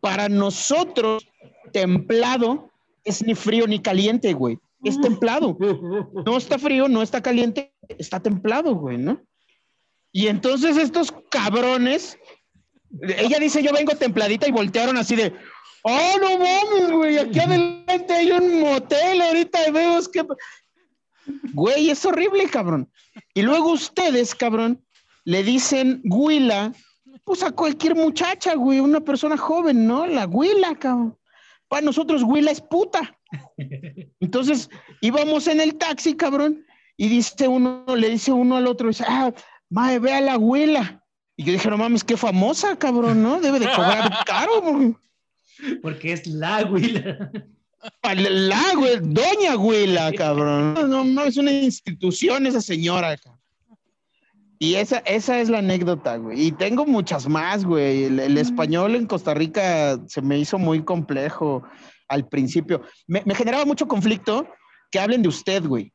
[0.00, 1.26] Para nosotros,
[1.72, 2.70] templado
[3.04, 4.58] es ni frío ni caliente, güey.
[4.84, 5.56] Es templado.
[6.26, 9.22] No está frío, no está caliente, está templado, güey, ¿no?
[10.10, 12.18] Y entonces estos cabrones,
[13.00, 15.32] ella dice yo vengo templadita y voltearon así de,
[15.84, 20.24] Oh, no mames, güey, aquí adelante hay un motel, ahorita vemos que...
[21.52, 22.90] Güey, es horrible, cabrón.
[23.34, 24.84] Y luego ustedes, cabrón,
[25.24, 26.72] le dicen Huila,
[27.24, 30.06] pues a cualquier muchacha, güey, una persona joven, ¿no?
[30.06, 31.18] La Huila, cabrón.
[31.68, 33.18] Para nosotros, Huila es puta.
[34.20, 34.68] Entonces,
[35.00, 36.64] íbamos en el taxi, cabrón,
[36.96, 39.32] y dice uno, le dice uno al otro, dice, ah,
[39.70, 41.02] mae, ve a la Huila.
[41.36, 43.40] Y yo dije, no mames, qué famosa, cabrón, ¿no?
[43.40, 44.94] Debe de cobrar caro, güey.
[45.80, 47.30] Porque es la Huila.
[48.02, 50.74] La, güey, doña Huila, cabrón.
[50.74, 53.41] No, no, es una institución esa señora, cabrón.
[54.62, 56.46] Y esa, esa es la anécdota, güey.
[56.46, 58.04] Y tengo muchas más, güey.
[58.04, 61.64] El, el español en Costa Rica se me hizo muy complejo
[62.06, 62.80] al principio.
[63.08, 64.46] Me, me generaba mucho conflicto
[64.92, 65.92] que hablen de usted, güey.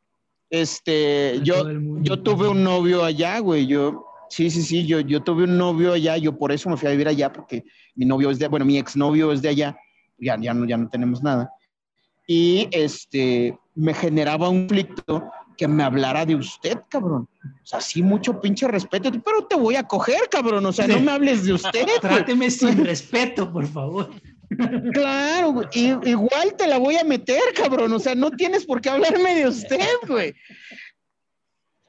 [0.50, 1.64] Este, yo,
[2.02, 3.68] yo tuve un novio allá, güey.
[3.68, 6.18] Yo, sí, sí, sí, yo, yo tuve un novio allá.
[6.18, 7.64] Yo por eso me fui a vivir allá, porque
[7.96, 9.78] mi novio es de, bueno, mi exnovio es de allá.
[10.18, 11.50] Ya, ya, no, ya no tenemos nada.
[12.28, 15.24] Y este, me generaba un conflicto
[15.58, 17.28] que me hablara de usted, cabrón.
[17.44, 20.66] O sea, sí, mucho pinche respeto, pero te voy a coger, cabrón.
[20.66, 21.84] O sea, no me hables de usted.
[21.86, 22.00] güey.
[22.00, 24.10] Tráteme sin respeto, por favor.
[24.94, 25.68] Claro, güey.
[25.74, 27.92] Igual te la voy a meter, cabrón.
[27.94, 30.34] O sea, no tienes por qué hablarme de usted, güey.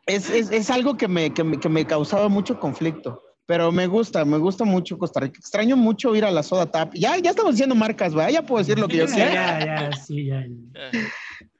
[0.07, 3.23] Es, es- es algo que me, que, me, que me causaba mucho conflicto.
[3.47, 5.39] Pero me gusta, me gusta mucho Costa Rica.
[5.39, 6.93] Extraño mucho ir a la Soda Tap.
[6.95, 8.31] Ya, ya estamos diciendo marcas, ¿va?
[8.31, 9.33] Ya puedo decir lo que yo quiera.
[9.61, 10.45] ya, ya, sí, ya.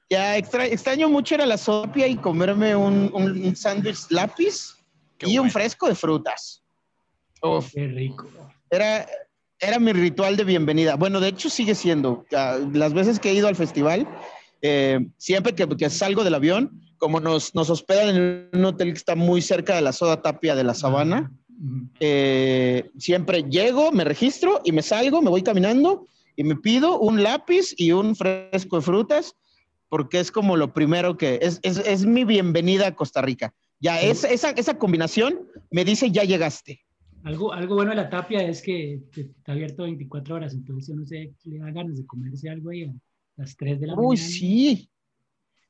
[0.09, 4.75] Ya, extra- extraño mucho ir a la Sopia y comerme un, un, un sándwich lápiz
[5.17, 6.63] Qué y un fresco de frutas.
[7.43, 8.27] Uf, Qué rico.
[8.71, 9.05] era,
[9.59, 10.95] era mi ritual de bienvenida.
[10.95, 12.25] Bueno, de hecho sigue siendo.
[12.35, 14.07] Ah, Las veces que he ido al festival,
[14.61, 18.97] eh, siempre que, que salgo del avión, como nos, nos hospedan en un hotel que
[18.97, 21.31] está muy cerca de la Soda Tapia de la Sabana,
[21.99, 27.21] eh, siempre llego, me registro y me salgo, me voy caminando y me pido un
[27.21, 29.35] lápiz y un fresco de frutas,
[29.89, 33.53] porque es como lo primero que es, es, es mi bienvenida a Costa Rica.
[33.79, 36.81] Ya es, esa, esa combinación me dice ya llegaste.
[37.23, 41.05] Algo, algo bueno de la tapia es que está abierto 24 horas, entonces yo no
[41.05, 42.93] sé, le da ganas de comerse algo ahí a
[43.35, 44.29] las 3 de la Uy, mañana.
[44.31, 44.89] sí.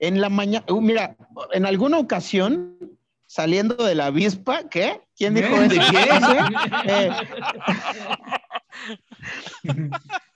[0.02, 1.18] En la mañana, uh, mira,
[1.52, 2.78] en alguna ocasión,
[3.26, 5.02] saliendo de la avispa, ¿qué?
[5.16, 5.66] ¿Quién dijo ¿Eh?
[5.66, 5.76] eso?
[5.76, 6.10] ¿De quién?
[6.88, 7.10] Eh,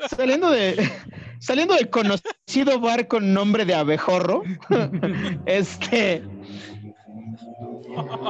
[0.09, 0.91] saliendo de
[1.43, 4.43] saliendo del conocido bar con nombre de abejorro,
[5.45, 6.23] este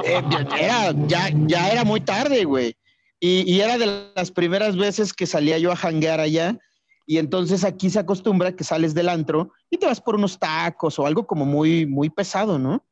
[0.04, 0.22] eh,
[0.60, 2.76] era, ya, ya era muy tarde, güey.
[3.20, 6.58] Y, y era de las primeras veces que salía yo a janguear allá.
[7.06, 10.98] Y entonces aquí se acostumbra que sales del antro y te vas por unos tacos
[10.98, 12.84] o algo como muy, muy pesado, ¿no?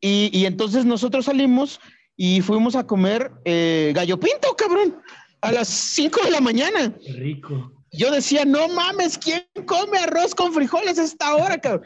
[0.00, 1.80] Y, y entonces nosotros salimos
[2.16, 5.00] y fuimos a comer eh, gallo pinto, cabrón,
[5.40, 6.94] a las 5 de la mañana.
[7.04, 7.81] Qué rico.
[7.92, 11.84] Yo decía, no mames, ¿quién come arroz con frijoles a esta hora, cabrón?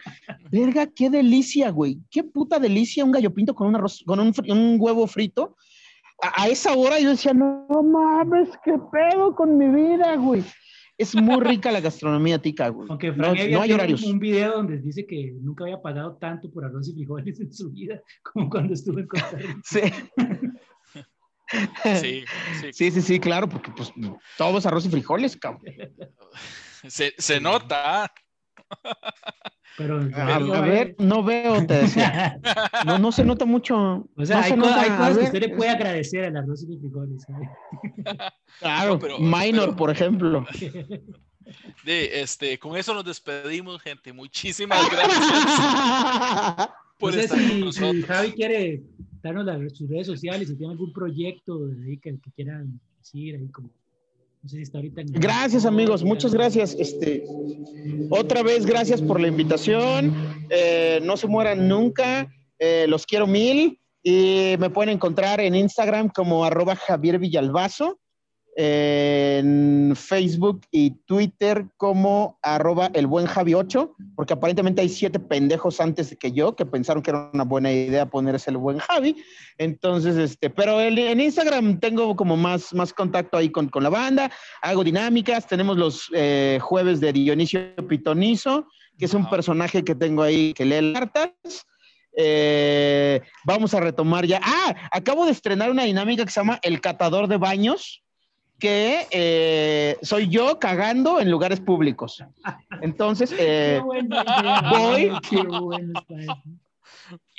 [0.53, 1.99] Verga, qué delicia, güey.
[2.11, 5.57] Qué puta delicia un gallo pinto con un arroz, con un, un huevo frito.
[6.23, 10.45] A, a esa hora yo decía, no mames, qué pedo con mi vida, güey.
[10.99, 12.89] Es muy rica la gastronomía tica, güey.
[12.89, 14.03] Aunque No, Frank Evia no hay horarios.
[14.03, 17.71] Un, video donde dice que nunca había pagado tanto por arroz y frijoles en su
[17.71, 19.61] vida como cuando estuvo en Costa Rica.
[19.65, 19.81] Sí.
[21.49, 21.61] Sí,
[22.01, 22.25] sí.
[22.73, 23.93] Sí, sí, sí, claro, porque pues
[24.37, 25.63] todo es arroz y frijoles, cabrón.
[26.89, 28.13] Se, se nota.
[29.77, 32.39] Pero, A, a ver, no veo, te decía.
[32.87, 34.09] No, no se nota mucho.
[34.17, 36.25] O sea, no hay, se co- nota, hay a cosas que usted le puede agradecer
[36.25, 37.23] al arroz y frijoles.
[37.25, 37.49] ¿sabe?
[38.61, 40.47] Claro, No, pero- minor, pero- por ejemplo.
[41.85, 44.13] De, este, con eso nos despedimos, gente.
[44.13, 48.05] Muchísimas gracias por no sé estar si, con si nosotros.
[48.07, 48.83] Javi quiere
[49.33, 53.71] las, sus redes sociales, si tiene algún proyecto de que, que quieran decir, ahí como,
[54.43, 55.09] no sé si está ahorita en...
[55.13, 56.77] Gracias, amigos, muchas gracias.
[56.79, 57.25] Este,
[58.11, 60.15] otra vez, gracias por la invitación.
[60.51, 62.33] Eh, no se mueran nunca.
[62.59, 63.81] Eh, los quiero mil.
[64.03, 67.99] Y me pueden encontrar en Instagram como arroba Javier Villalbazo.
[68.59, 75.79] En Facebook y Twitter como arroba el buen Javi 8, porque aparentemente hay siete pendejos
[75.81, 79.17] antes de que yo que pensaron que era una buena idea ponerse el buen Javi.
[79.59, 83.91] Entonces, este, pero el- en Instagram tengo como más, más contacto ahí con, con la
[83.91, 84.31] banda,
[84.63, 88.67] hago dinámicas, tenemos los eh, jueves de Dionisio Pitonizo,
[88.99, 91.31] que es un personaje que tengo ahí que lee cartas.
[92.19, 94.41] Eh, vamos a retomar ya.
[94.43, 98.03] Ah, acabo de estrenar una dinámica que se llama El Catador de Baños,
[98.59, 102.23] que eh, soy yo cagando en lugares públicos.
[102.81, 103.81] Entonces, eh,
[104.71, 105.11] voy-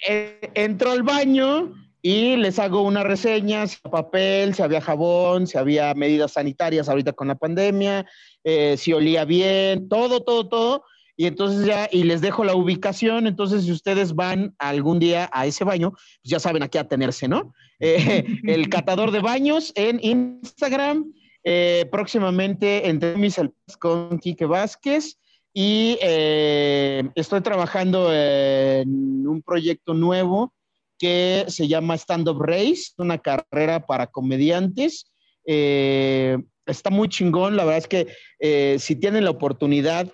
[0.08, 5.48] eh, entro al baño y les hago una reseña, si había papel, si había jabón,
[5.48, 8.06] si había medidas sanitarias ahorita con la pandemia,
[8.44, 10.84] eh, si olía bien, todo, todo, todo.
[11.18, 15.46] Y entonces ya, y les dejo la ubicación, entonces si ustedes van algún día a
[15.46, 17.54] ese baño, pues ya saben a qué atenerse, ¿no?
[17.80, 21.14] Eh, el catador de baños en Instagram,
[21.44, 23.40] eh, próximamente entre mis
[23.78, 25.20] con Quique Vázquez
[25.54, 30.56] y estoy trabajando en un proyecto nuevo
[30.98, 35.12] que se llama Stand Up Race, una carrera para comediantes.
[35.46, 38.08] Eh, está muy chingón, la verdad es que
[38.40, 40.12] eh, si tienen la oportunidad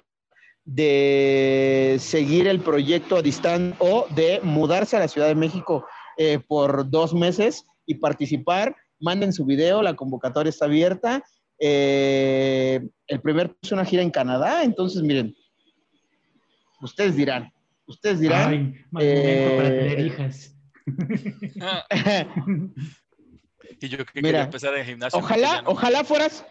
[0.66, 5.86] de seguir el proyecto a distancia o de mudarse a la Ciudad de México
[6.18, 11.24] eh, por dos meses y participar, manden su video, la convocatoria está abierta.
[11.59, 12.89] el
[13.22, 15.36] primer es una gira en Canadá, entonces miren,
[16.82, 17.51] ustedes dirán,
[17.86, 18.76] ustedes dirán.
[18.93, 19.07] Ay,
[19.57, 20.55] para tener hijas.
[23.82, 25.20] y yo que Mira, empezar en gimnasio.
[25.20, 26.45] Ojalá, ojalá fueras,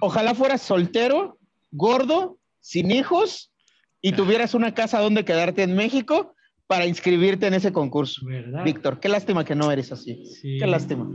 [0.00, 1.38] ojalá fueras soltero,
[1.70, 3.52] gordo, sin hijos
[4.00, 6.34] y tuvieras una casa donde quedarte en México
[6.66, 8.22] para inscribirte en ese concurso.
[8.64, 10.24] Víctor, qué lástima que no eres así.
[10.40, 11.06] Qué lástima.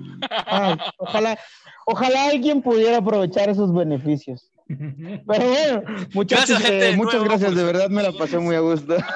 [0.99, 1.39] ojalá,
[1.87, 4.51] ojalá alguien pudiera aprovechar esos beneficios.
[4.67, 5.81] Pero bueno,
[6.13, 8.97] muchas gracias, eh, muchas gracias, de verdad me la pasé muy a gusto.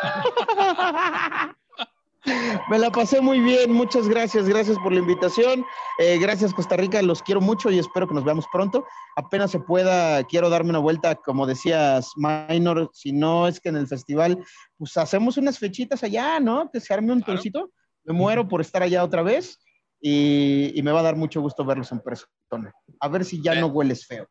[2.72, 5.66] Me la pasé muy bien, muchas gracias, gracias por la invitación.
[6.00, 8.86] Eh, gracias Costa Rica, los quiero mucho y espero que nos veamos pronto.
[9.18, 13.76] Apenas se pueda, quiero darme una vuelta, como decías, Minor, si no es que en
[13.76, 14.42] el festival,
[14.78, 16.72] pues hacemos unas fechitas allá, ¿no?
[16.72, 17.74] Que se arme un trocito.
[18.06, 19.60] Me muero por estar allá otra vez
[20.00, 22.74] y, me va a dar mucho gusto verlos en persona.
[23.02, 24.30] A ver si ya no hueles feo.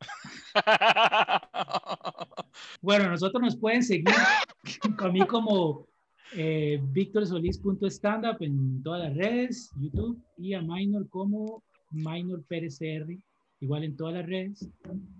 [2.82, 4.14] Bueno, nosotros nos pueden seguir
[4.98, 5.86] con mí como
[6.34, 13.18] eh, victorsolís.standup en todas las redes, YouTube, y a Minor como Minor PRCR,
[13.60, 14.68] igual en todas las redes,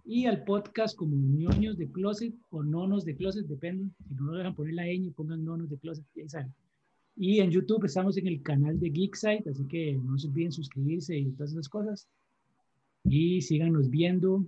[0.04, 4.38] y al podcast como ñoños de closet o nonos de closet, depende, si no lo
[4.38, 6.54] dejan poner la ñ, pongan nonos de closet, ya saben.
[7.14, 11.16] Y en YouTube estamos en el canal de Geeksite, así que no se olviden suscribirse
[11.16, 12.08] y todas esas cosas.
[13.04, 14.46] Y síganos viendo.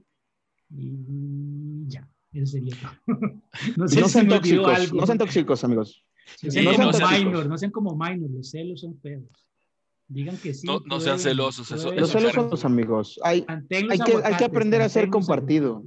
[0.71, 3.43] Y ya, eso sería todo.
[3.77, 6.03] no, sé sean tóxicos, no sean tóxicos, amigos
[6.43, 9.25] no, sean minor, no sean como minor, los celos son feos.
[10.07, 10.67] Digan que sí.
[10.67, 11.71] No, sean celosos.
[11.71, 13.19] los celos son los amigos.
[13.23, 15.83] Hay, hay, que, hay que aprender a ser compartido.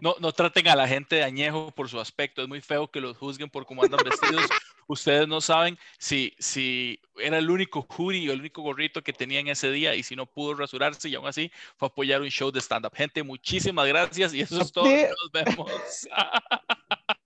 [0.00, 2.42] No, no traten a la gente de añejo por su aspecto.
[2.42, 4.42] Es muy feo que los juzguen por cómo andan vestidos.
[4.86, 9.48] Ustedes no saben si, si era el único jury o el único gorrito que tenían
[9.48, 12.50] ese día y si no pudo rasurarse y aún así fue a apoyar un show
[12.50, 12.94] de stand-up.
[12.94, 14.86] Gente, muchísimas gracias y eso es todo.
[14.86, 15.70] Nos vemos.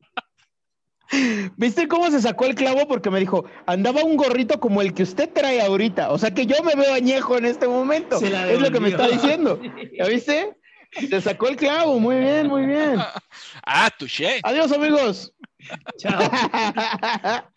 [1.56, 2.86] ¿Viste cómo se sacó el clavo?
[2.88, 6.10] Porque me dijo, andaba un gorrito como el que usted trae ahorita.
[6.10, 8.16] O sea que yo me veo añejo en este momento.
[8.16, 9.60] Es lo que me está diciendo.
[9.98, 10.56] ¿Ya viste?
[10.92, 11.98] Se sacó el clavo.
[11.98, 12.96] Muy bien, muy bien.
[13.64, 14.40] Ah, touché.
[14.42, 15.32] Adiós, amigos.
[15.98, 16.20] Chao.